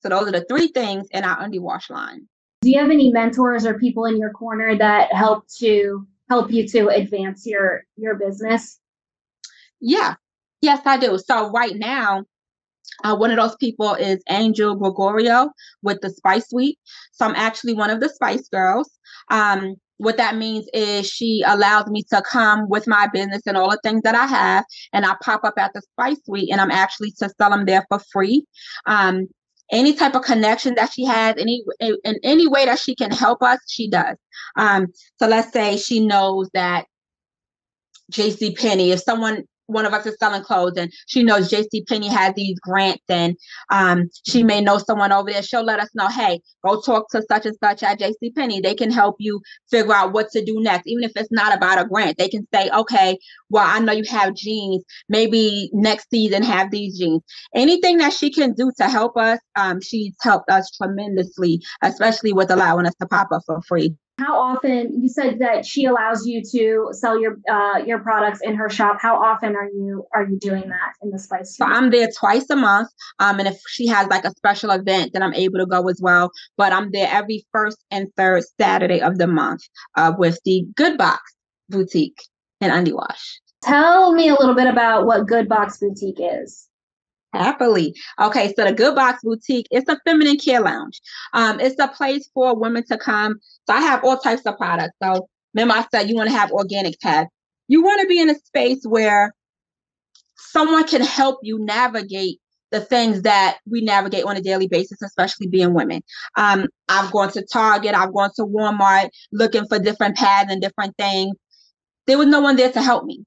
[0.00, 2.28] So those are the three things in our UndiWash line.
[2.60, 6.68] Do you have any mentors or people in your corner that help to help you
[6.68, 8.78] to advance your your business?
[9.80, 10.14] Yeah.
[10.60, 11.18] Yes, I do.
[11.18, 12.24] So right now,
[13.04, 15.50] uh, one of those people is Angel Gregorio
[15.82, 16.78] with the Spice Suite.
[17.12, 18.90] So I'm actually one of the Spice Girls.
[19.30, 23.70] Um, what that means is she allows me to come with my business and all
[23.70, 26.72] the things that I have, and I pop up at the Spice Suite, and I'm
[26.72, 28.44] actually to sell them there for free.
[28.86, 29.28] Um,
[29.70, 33.42] any type of connection that she has, any in any way that she can help
[33.42, 34.16] us, she does.
[34.56, 36.86] Um, so let's say she knows that
[38.12, 42.08] JC Penney, if someone one of us is selling clothes and she knows JC Penney
[42.08, 43.36] has these grants and
[43.70, 45.42] um, she may know someone over there.
[45.42, 48.60] She'll let us know, hey, go talk to such and such at JC Penney.
[48.60, 50.86] They can help you figure out what to do next.
[50.86, 53.18] Even if it's not about a grant, they can say, okay,
[53.50, 54.82] well, I know you have jeans.
[55.08, 57.22] Maybe next season have these jeans.
[57.54, 62.50] Anything that she can do to help us, um, she's helped us tremendously, especially with
[62.50, 66.42] allowing us to pop up for free how often you said that she allows you
[66.52, 68.98] to sell your uh, your products in her shop.
[69.00, 72.48] How often are you are you doing that in the spice so i'm there twice
[72.50, 75.66] a month um and if she has like a special event then i'm able to
[75.66, 79.62] go as well but i'm there every first and third saturday of the month
[79.96, 81.20] uh, with the good box
[81.68, 82.22] boutique
[82.60, 83.22] in UndiWash
[83.62, 86.68] tell me a little bit about what good box boutique is
[87.32, 87.94] Happily.
[88.20, 91.00] Okay, so the Good Box Boutique, it's a feminine care lounge.
[91.32, 93.40] Um, it's a place for women to come.
[93.66, 94.94] So I have all types of products.
[95.02, 97.30] So remember I said you want to have organic pads.
[97.68, 99.34] You want to be in a space where
[100.36, 102.38] someone can help you navigate
[102.70, 106.02] the things that we navigate on a daily basis, especially being women.
[106.36, 110.96] Um, I've gone to Target, I've gone to Walmart looking for different pads and different
[110.98, 111.34] things.
[112.06, 113.24] There was no one there to help me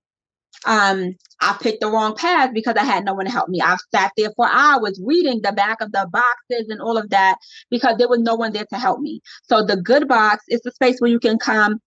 [0.66, 3.62] um, I picked the wrong path because I had no one to help me.
[3.62, 7.38] I sat there for hours reading the back of the boxes and all of that
[7.70, 9.22] because there was no one there to help me.
[9.44, 11.80] So the good box is the space where you can come.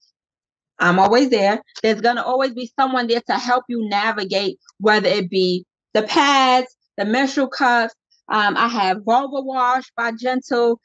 [0.79, 1.63] I'm always there.
[1.83, 6.69] There's gonna always be someone there to help you navigate, whether it be the pads,
[6.97, 7.95] the menstrual cups.
[8.29, 10.81] Um, I have Vulva Wash by Gentle,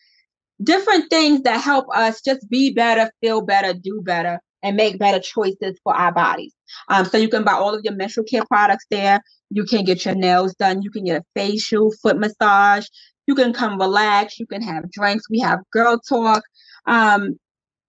[0.64, 5.20] different things that help us just be better, feel better, do better and make better
[5.20, 6.54] choices for our bodies.
[6.90, 9.22] Um, so you can buy all of your menstrual care products there.
[9.50, 10.82] You can get your nails done.
[10.82, 12.88] You can get a facial, foot massage.
[13.28, 14.40] You can come relax.
[14.40, 15.30] You can have drinks.
[15.30, 16.44] We have girl talk.
[16.88, 17.38] Um,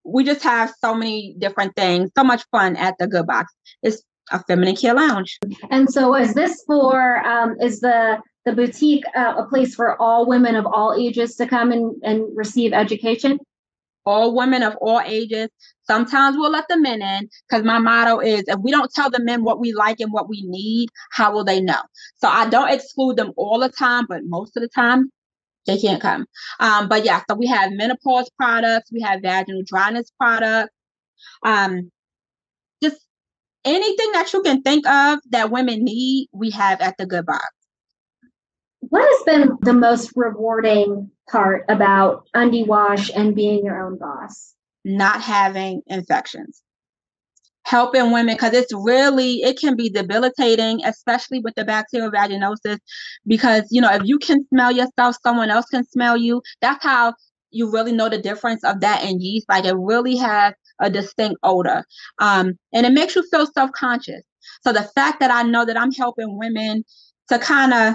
[0.04, 2.10] we just have so many different things.
[2.16, 3.52] So much fun at the Good Box.
[3.82, 5.38] It's a feminine care lounge.
[5.70, 7.26] And so, is this for?
[7.26, 11.46] Um, is the the boutique uh, a place for all women of all ages to
[11.46, 13.38] come and, and receive education?
[14.06, 15.48] All women of all ages.
[15.84, 19.22] Sometimes we'll let the men in because my motto is if we don't tell the
[19.22, 21.80] men what we like and what we need, how will they know?
[22.16, 25.10] So I don't exclude them all the time, but most of the time
[25.66, 26.26] they can't come.
[26.60, 30.72] Um, but yeah, so we have menopause products, we have vaginal dryness products,
[31.44, 31.90] um,
[32.82, 32.98] just
[33.64, 37.44] anything that you can think of that women need, we have at the Good Box.
[38.90, 44.54] What has been the most rewarding part about UndiWash and being your own boss?
[44.84, 46.62] Not having infections.
[47.66, 52.78] helping women because it's really it can be debilitating especially with the bacterial vaginosis
[53.26, 57.12] because you know if you can smell yourself someone else can smell you that's how
[57.50, 61.38] you really know the difference of that and yeast like it really has a distinct
[61.42, 61.84] odor
[62.18, 64.22] um, and it makes you feel self-conscious
[64.62, 66.84] so the fact that i know that i'm helping women
[67.28, 67.94] to kind of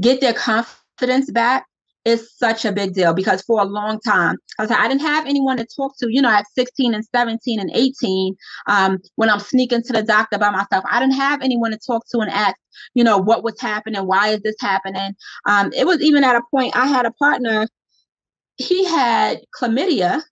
[0.00, 1.66] get their confidence back
[2.04, 5.26] is such a big deal because for a long time, I like, I didn't have
[5.26, 8.36] anyone to talk to, you know, at 16 and 17 and 18,
[8.66, 12.04] um, when I'm sneaking to the doctor by myself, I didn't have anyone to talk
[12.10, 12.56] to and ask,
[12.94, 14.06] you know, what was happening?
[14.06, 15.14] Why is this happening?
[15.46, 17.66] Um, it was even at a point I had a partner,
[18.56, 20.22] he had chlamydia.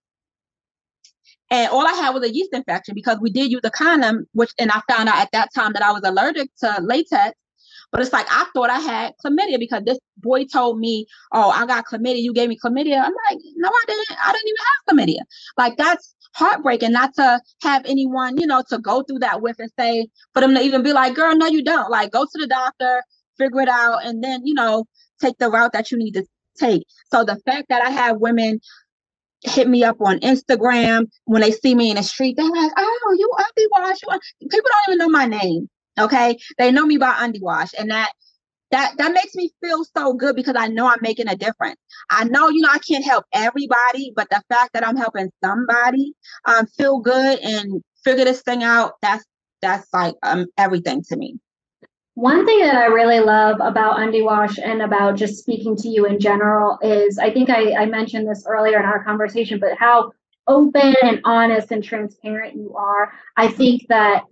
[1.49, 4.51] And all I had was a yeast infection because we did use a condom, which,
[4.57, 7.37] and I found out at that time that I was allergic to latex.
[7.93, 11.67] But it's like I thought I had chlamydia because this boy told me, "Oh, I
[11.67, 12.23] got chlamydia.
[12.23, 14.07] You gave me chlamydia." I'm like, "No, I didn't.
[14.25, 15.21] I didn't even have chlamydia."
[15.57, 19.71] Like that's heartbreaking not to have anyone, you know, to go through that with and
[19.79, 22.47] say, for them to even be like, "Girl, no, you don't." Like, go to the
[22.47, 23.03] doctor,
[23.39, 24.85] figure it out, and then you know,
[25.21, 26.25] take the route that you need to
[26.59, 26.83] take.
[27.13, 28.61] So the fact that I have women
[29.43, 33.17] hit me up on Instagram when they see me in the street, they're like, "Oh,
[33.19, 33.97] you UndiWash."
[34.41, 35.69] You People don't even know my name.
[35.99, 36.37] Okay.
[36.57, 37.73] They know me by UndiWash.
[37.77, 38.11] And that
[38.71, 41.79] that that makes me feel so good because I know I'm making a difference.
[42.09, 46.13] I know, you know, I can't help everybody, but the fact that I'm helping somebody
[46.45, 49.23] um feel good and figure this thing out, that's
[49.61, 51.39] that's like um everything to me.
[52.15, 56.19] One thing that I really love about UndiWash and about just speaking to you in
[56.19, 60.11] general is I think I, I mentioned this earlier in our conversation, but how
[60.47, 63.13] open and honest and transparent you are.
[63.37, 64.23] I think that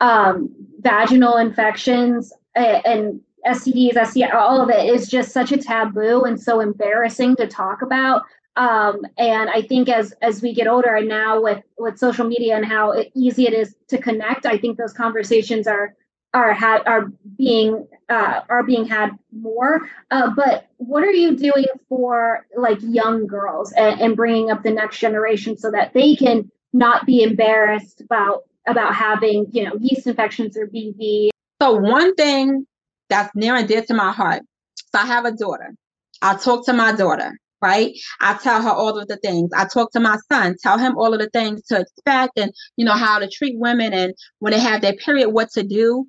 [0.00, 6.40] um, vaginal infections and STDs, STI, all of it is just such a taboo and
[6.40, 8.22] so embarrassing to talk about.
[8.56, 12.56] Um, and I think as as we get older, and now with with social media
[12.56, 15.94] and how it, easy it is to connect, I think those conversations are
[16.32, 19.82] are had are being uh, are being had more.
[20.10, 24.70] Uh, but what are you doing for like young girls and, and bringing up the
[24.70, 30.06] next generation so that they can not be embarrassed about about having, you know, yeast
[30.06, 31.30] infections or BV.
[31.60, 32.66] So one thing
[33.08, 34.42] that's near and dear to my heart.
[34.76, 35.74] So I have a daughter.
[36.22, 37.92] I talk to my daughter, right?
[38.20, 39.50] I tell her all of the things.
[39.54, 42.84] I talk to my son, tell him all of the things to expect and you
[42.84, 46.06] know how to treat women and when they have their period, what to do.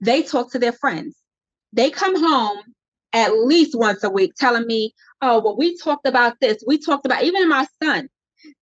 [0.00, 1.16] They talk to their friends.
[1.72, 2.58] They come home
[3.12, 4.92] at least once a week telling me,
[5.22, 6.62] oh, well, we talked about this.
[6.66, 8.08] We talked about even my son.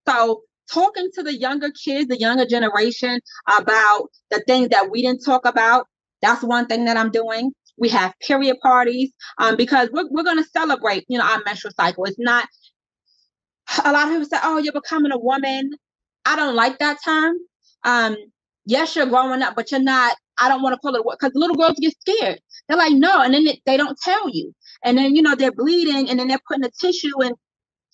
[0.09, 5.25] So talking to the younger kids, the younger generation about the things that we didn't
[5.25, 5.87] talk about.
[6.23, 7.53] That's one thing that I'm doing.
[7.79, 11.73] We have period parties um, because we're, we're going to celebrate, you know, our menstrual
[11.79, 12.05] cycle.
[12.05, 12.47] It's not,
[13.85, 15.73] a lot of people say, oh, you're becoming a woman.
[16.25, 17.37] I don't like that term.
[17.85, 18.17] Um,
[18.67, 21.33] yes, you're growing up, but you're not, I don't want to call it what, because
[21.35, 22.41] little girls get scared.
[22.69, 23.21] They're like, no.
[23.23, 24.53] And then they, don't tell you.
[24.85, 27.35] And then, you know, they're bleeding and then they're putting a tissue and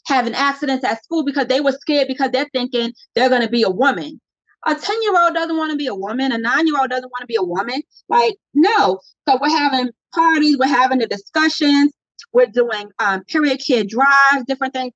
[0.06, 3.62] having accidents at school because they were scared because they're thinking they're going to be
[3.62, 4.20] a woman.
[4.66, 6.32] A 10 year old doesn't want to be a woman.
[6.32, 7.82] A nine year old doesn't want to be a woman.
[8.08, 9.00] Like, no.
[9.28, 11.92] So we're having parties, we're having the discussions,
[12.32, 14.92] we're doing um, period care drives, different things.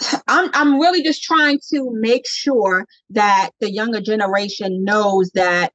[0.28, 5.72] I'm, I'm really just trying to make sure that the younger generation knows that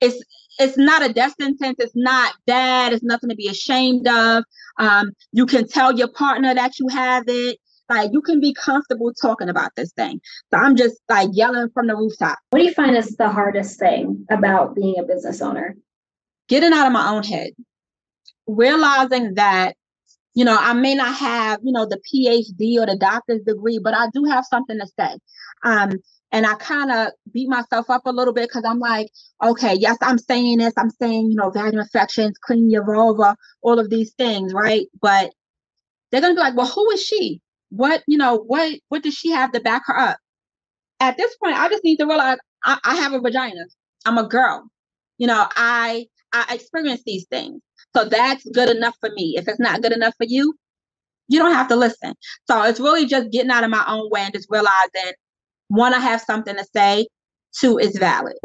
[0.00, 0.22] it's
[0.58, 1.76] it's not a death sentence.
[1.78, 2.92] It's not bad.
[2.92, 4.44] It's nothing to be ashamed of.
[4.78, 7.58] Um, you can tell your partner that you have it.
[7.88, 10.20] Like you can be comfortable talking about this thing.
[10.50, 12.38] So I'm just like yelling from the rooftop.
[12.50, 15.76] What do you find is the hardest thing about being a business owner?
[16.48, 17.52] Getting out of my own head.
[18.46, 19.74] Realizing that,
[20.34, 23.94] you know, I may not have, you know, the PhD or the doctor's degree, but
[23.94, 25.18] I do have something to say.
[25.64, 25.92] Um,
[26.32, 29.08] and I kind of beat myself up a little bit because I'm like,
[29.42, 30.74] okay, yes, I'm saying this.
[30.76, 34.86] I'm saying, you know, vaginal infections, clean your vulva, all of these things, right?
[35.00, 35.32] But
[36.12, 37.40] they're gonna be like, well, who is she?
[37.70, 40.18] What, you know, what what does she have to back her up?
[41.00, 43.64] At this point, I just need to realize I, I have a vagina.
[44.06, 44.68] I'm a girl.
[45.18, 47.60] You know, I I experience these things.
[47.96, 49.36] So that's good enough for me.
[49.38, 50.54] If it's not good enough for you,
[51.28, 52.14] you don't have to listen.
[52.50, 55.14] So it's really just getting out of my own way and just realizing
[55.68, 57.06] one, I have something to say.
[57.52, 58.36] Two, is valid.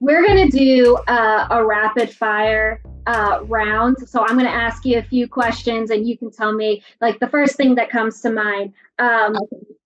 [0.00, 3.96] We're going to do uh, a rapid fire uh, round.
[4.08, 7.18] So I'm going to ask you a few questions and you can tell me, like,
[7.20, 8.72] the first thing that comes to mind.
[8.98, 9.36] Um,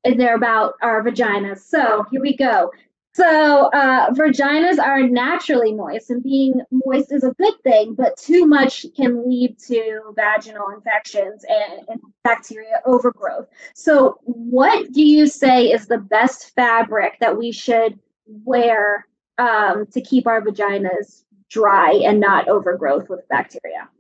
[0.05, 1.59] they're about our vaginas.
[1.59, 2.71] So here we go.
[3.15, 8.47] So, uh, vaginas are naturally moist, and being moist is a good thing, but too
[8.47, 13.49] much can lead to vaginal infections and, and, bacteria overgrowth.
[13.75, 19.07] So, what do you say is the best fabric that we should wear
[19.37, 23.91] um, to keep our vaginas dry and not overgrowth with bacteria?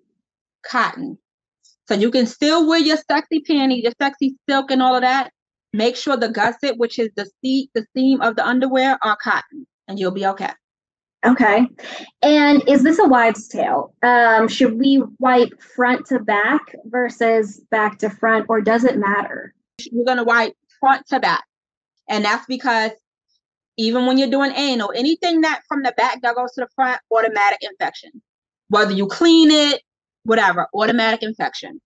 [0.64, 1.18] Cotton.
[1.86, 5.32] So, you can still wear your sexy panties, your sexy silk, and all of that,
[5.72, 9.66] Make sure the gusset, which is the seat, the seam of the underwear, are cotton,
[9.88, 10.50] and you'll be okay.
[11.24, 11.68] Okay.
[12.22, 13.94] And is this a wives' tale?
[14.02, 19.54] Um, should we wipe front to back versus back to front, or does it matter?
[19.90, 21.44] You're gonna wipe front to back,
[22.08, 22.90] and that's because
[23.76, 27.00] even when you're doing anal, anything that from the back that goes to the front,
[27.10, 28.10] automatic infection.
[28.68, 29.82] Whether you clean it,
[30.24, 31.80] whatever, automatic infection.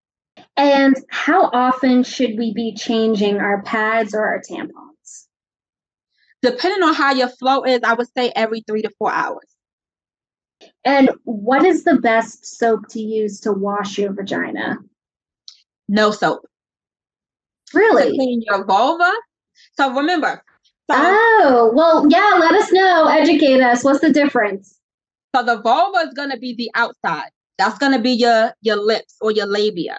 [0.56, 5.26] And how often should we be changing our pads or our tampons?
[6.42, 9.46] Depending on how your flow is, I would say every three to four hours.
[10.84, 14.78] And what is the best soap to use to wash your vagina?
[15.88, 16.46] No soap.
[17.74, 18.10] Really?
[18.10, 19.10] To clean your vulva.
[19.72, 20.42] So remember.
[20.90, 23.08] So, oh, well, yeah, let us know.
[23.08, 23.82] Educate us.
[23.82, 24.78] What's the difference?
[25.34, 27.30] So the vulva is going to be the outside.
[27.58, 29.98] That's going to be your your lips or your labia.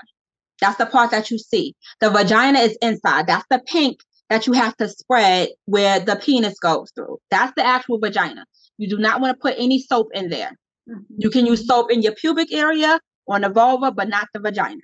[0.62, 1.76] That's the part that you see.
[2.00, 3.28] The vagina is inside.
[3.28, 7.20] That's the pink that you have to spread where the penis goes through.
[7.32, 8.46] That's the actual vagina.
[8.78, 10.58] You do not want to put any soap in there.
[10.90, 11.16] Mm-hmm.
[11.18, 14.82] You can use soap in your pubic area on the vulva, but not the vagina.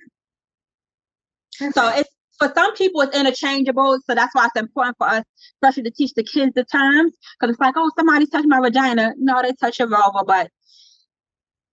[1.60, 1.70] Okay.
[1.72, 3.98] So it's for some people it's interchangeable.
[4.06, 5.24] So that's why it's important for us,
[5.56, 7.14] especially to teach the kids the terms.
[7.38, 9.14] Because it's like, oh, somebody's touching my vagina.
[9.18, 10.50] No, they touch your vulva, but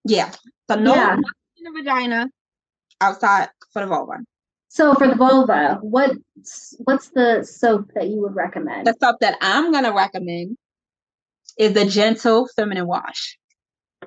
[0.06, 0.32] yeah.
[0.70, 1.16] So no yeah.
[1.16, 2.30] in the vagina,
[3.00, 4.20] outside for the vulva.
[4.70, 8.88] So for the vulva, what's what's the soap that you would recommend?
[8.88, 10.58] The soap that I'm gonna recommend
[11.58, 13.38] is the gentle feminine wash.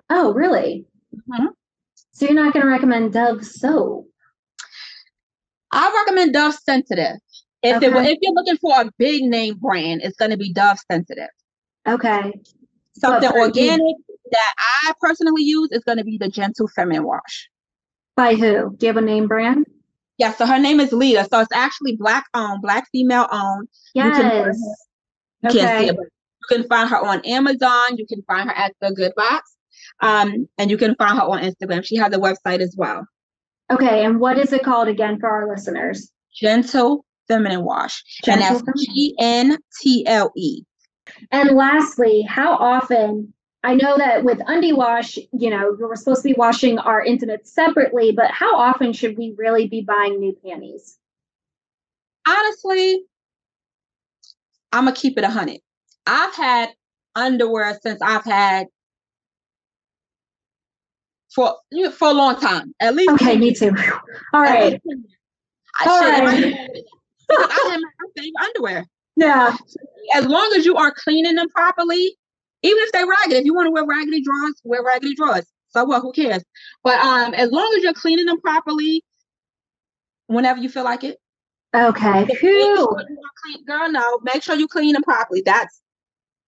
[0.08, 0.86] Oh, really?
[1.14, 1.48] Mm-hmm.
[2.12, 4.08] So you're not gonna recommend Dove soap?
[5.70, 7.16] I recommend Dove Sensitive.
[7.62, 7.86] If okay.
[7.86, 11.30] it, if you're looking for a big name brand, it's gonna be Dove Sensitive.
[11.86, 12.32] Okay.
[12.96, 14.54] Something organic you- that
[14.86, 17.50] I personally use is gonna be the Gentle Feminine Wash.
[18.16, 18.76] By who?
[18.76, 19.66] Do you have a name brand?
[20.18, 21.26] Yeah, so her name is Lita.
[21.30, 23.68] So it's actually black owned, black female owned.
[23.94, 24.16] Yes.
[24.16, 24.54] You can,
[25.42, 25.88] you okay.
[25.88, 27.96] it, you can find her on Amazon.
[27.96, 29.56] You can find her at the Good Box.
[30.00, 31.84] Um, and you can find her on Instagram.
[31.84, 33.06] She has a website as well.
[33.72, 36.10] Okay, and what is it called again for our listeners?
[36.34, 38.02] Gentle Feminine Wash.
[38.22, 40.62] Gentle and that's G N T L E.
[41.30, 43.32] And lastly, how often
[43.64, 48.12] I know that with UndiWash, you know, we're supposed to be washing our intimates separately,
[48.12, 50.98] but how often should we really be buying new panties?
[52.28, 53.04] Honestly,
[54.70, 55.60] I'm gonna keep it a hundred.
[56.06, 56.70] I've had
[57.14, 58.66] underwear since I've had
[61.34, 61.56] for
[61.92, 62.74] for a long time.
[62.80, 63.74] At least okay, me too.
[64.34, 64.78] All right.
[65.80, 66.68] I All right.
[67.30, 68.86] I have my favorite underwear.
[69.16, 69.56] Yeah.
[70.12, 72.16] As long as you are cleaning them properly,
[72.64, 75.46] even if they're raggedy, if you want to wear raggedy drawers, wear raggedy drawers.
[75.68, 76.02] So what?
[76.02, 76.42] Who cares?
[76.82, 79.04] But um, as long as you're cleaning them properly,
[80.26, 81.18] whenever you feel like it.
[81.74, 82.26] Okay.
[82.40, 82.96] Sure
[83.44, 84.20] clean, girl, no.
[84.22, 85.42] Make sure you clean them properly.
[85.44, 85.80] That's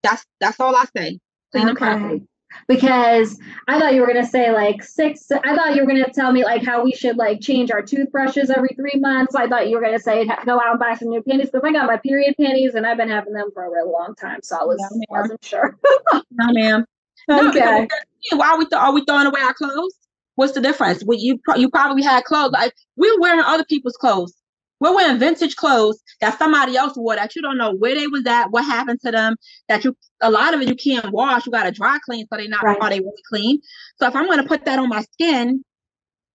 [0.03, 1.19] that's that's all I say.
[1.51, 1.65] Clean okay.
[1.65, 2.27] them properly
[2.67, 5.31] because I thought you were gonna say like six.
[5.31, 8.49] I thought you were gonna tell me like how we should like change our toothbrushes
[8.49, 9.35] every three months.
[9.35, 11.71] I thought you were gonna say go out and buy some new panties because I
[11.71, 14.57] got my period panties and I've been having them for a really long time, so
[14.57, 15.77] I was no, wasn't sure.
[16.13, 16.21] no,
[16.53, 16.85] ma'am.
[17.29, 17.87] Okay.
[18.31, 19.93] No, why are we th- are we throwing away our clothes?
[20.35, 21.03] What's the difference?
[21.03, 24.33] Well, you you probably had clothes like we're wearing other people's clothes.
[24.79, 28.25] We're wearing vintage clothes that somebody else wore that you don't know where they was
[28.25, 29.35] at, what happened to them,
[29.69, 31.45] that you a lot of it you can't wash.
[31.45, 32.77] You gotta dry clean so they not right.
[32.79, 33.59] are they really clean.
[33.97, 35.63] So if I'm gonna put that on my skin,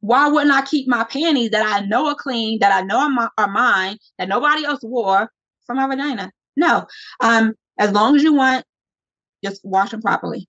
[0.01, 3.11] why wouldn't I keep my panties that I know are clean, that I know are,
[3.11, 5.30] my, are mine, that nobody else wore
[5.64, 6.32] from my vagina?
[6.57, 6.86] No.
[7.20, 8.64] Um, as long as you want,
[9.45, 10.49] just wash them properly.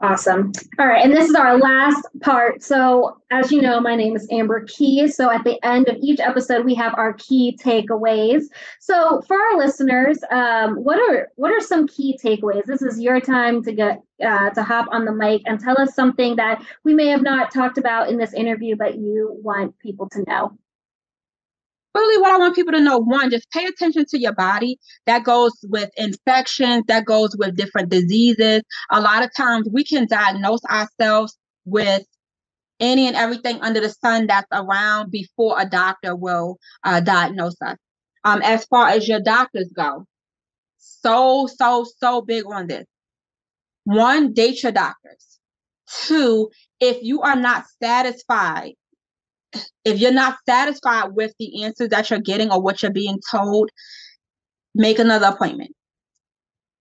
[0.00, 0.52] Awesome.
[0.78, 1.04] All right.
[1.04, 2.62] And this is our last part.
[2.62, 5.08] So, as you know, my name is Amber Key.
[5.08, 8.44] So, at the end of each episode, we have our key takeaways.
[8.78, 12.64] So, for our listeners, um, what are what are some key takeaways?
[12.64, 15.96] This is your time to get uh, to hop on the mic and tell us
[15.96, 20.08] something that we may have not talked about in this interview, but you want people
[20.10, 20.56] to know
[21.98, 24.78] really what I want people to know one, just pay attention to your body.
[25.06, 28.62] That goes with infections, that goes with different diseases.
[28.90, 32.04] A lot of times we can diagnose ourselves with
[32.80, 37.76] any and everything under the sun that's around before a doctor will uh, diagnose us.
[38.24, 40.06] Um, as far as your doctors go,
[40.78, 42.86] so, so, so big on this.
[43.84, 45.38] One, date your doctors.
[46.04, 48.74] Two, if you are not satisfied,
[49.84, 53.70] if you're not satisfied with the answers that you're getting or what you're being told,
[54.74, 55.74] make another appointment.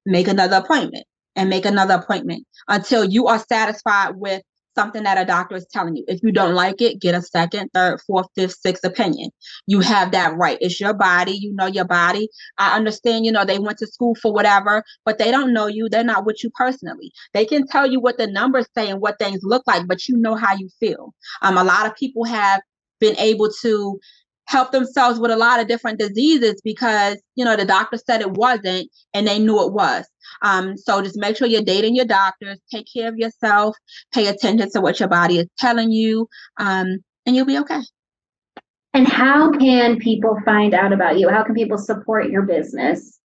[0.06, 1.06] Make another appointment
[1.36, 4.42] and make another appointment until you are satisfied with
[4.78, 6.04] something that a doctor is telling you.
[6.08, 9.32] If you don't like it, get a second, third, fourth, fifth, sixth opinion.
[9.66, 10.58] You have that right.
[10.62, 11.32] It's your body.
[11.32, 12.30] You know your body.
[12.58, 15.90] I understand, you know, they went to school for whatever, but they don't know you.
[15.90, 17.12] They're not with you personally.
[17.34, 20.18] They can tell you what the numbers say and what things look like, but you
[20.18, 21.14] know how you feel.
[21.42, 22.62] Um, a lot of people have
[23.00, 24.00] been able to
[24.48, 28.32] help themselves with a lot of different diseases because you know the doctor said it
[28.32, 30.06] wasn't and they knew it was.
[30.42, 33.76] Um, so just make sure you're dating your doctors take care of yourself
[34.14, 36.28] pay attention to what your body is telling you
[36.58, 37.82] um, and you'll be okay.
[38.94, 41.30] And how can people find out about you?
[41.30, 43.20] How can people support your business?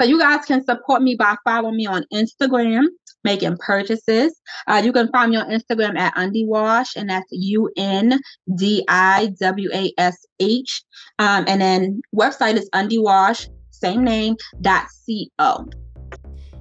[0.00, 2.86] So you guys can support me by following me on instagram
[3.24, 4.40] making purchases.
[4.68, 8.20] Uh, you can find me on Instagram at Undiwash, and that's U N
[8.56, 10.82] D I W A S H.
[11.18, 14.86] Um, and then website is Undiwash, same name, dot
[15.38, 15.66] co.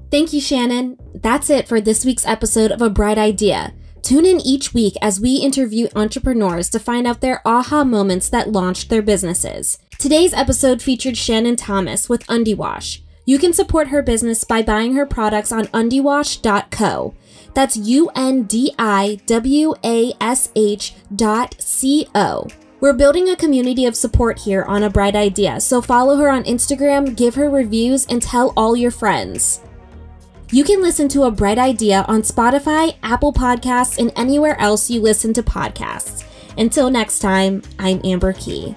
[0.10, 0.98] Thank you, Shannon.
[1.16, 3.74] That's it for this week's episode of A Bright Idea.
[4.04, 8.52] Tune in each week as we interview entrepreneurs to find out their aha moments that
[8.52, 9.80] launched their businesses.
[9.98, 13.00] Today's episode featured Shannon Thomas with Undiwash.
[13.26, 17.16] You can support her business by buying her products on undiwash.co.
[17.54, 22.48] That's U N D I W A S H dot C O.
[22.80, 26.44] We're building a community of support here on A Bright Idea, so follow her on
[26.44, 29.62] Instagram, give her reviews, and tell all your friends.
[30.52, 35.00] You can listen to A Bright Idea on Spotify, Apple Podcasts, and anywhere else you
[35.00, 36.26] listen to podcasts.
[36.58, 38.76] Until next time, I'm Amber Key.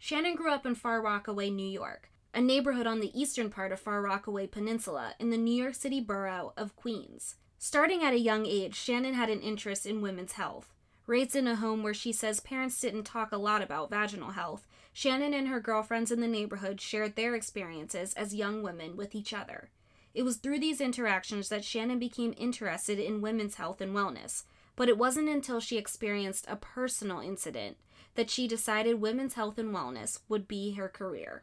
[0.00, 3.80] Shannon grew up in Far Rockaway, New York, a neighborhood on the eastern part of
[3.80, 7.34] Far Rockaway Peninsula in the New York City borough of Queens.
[7.58, 10.72] Starting at a young age, Shannon had an interest in women's health.
[11.08, 14.68] Raised in a home where she says parents didn't talk a lot about vaginal health,
[14.92, 19.32] Shannon and her girlfriends in the neighborhood shared their experiences as young women with each
[19.32, 19.70] other.
[20.14, 24.44] It was through these interactions that Shannon became interested in women's health and wellness,
[24.76, 27.78] but it wasn't until she experienced a personal incident
[28.18, 31.42] that she decided women's health and wellness would be her career.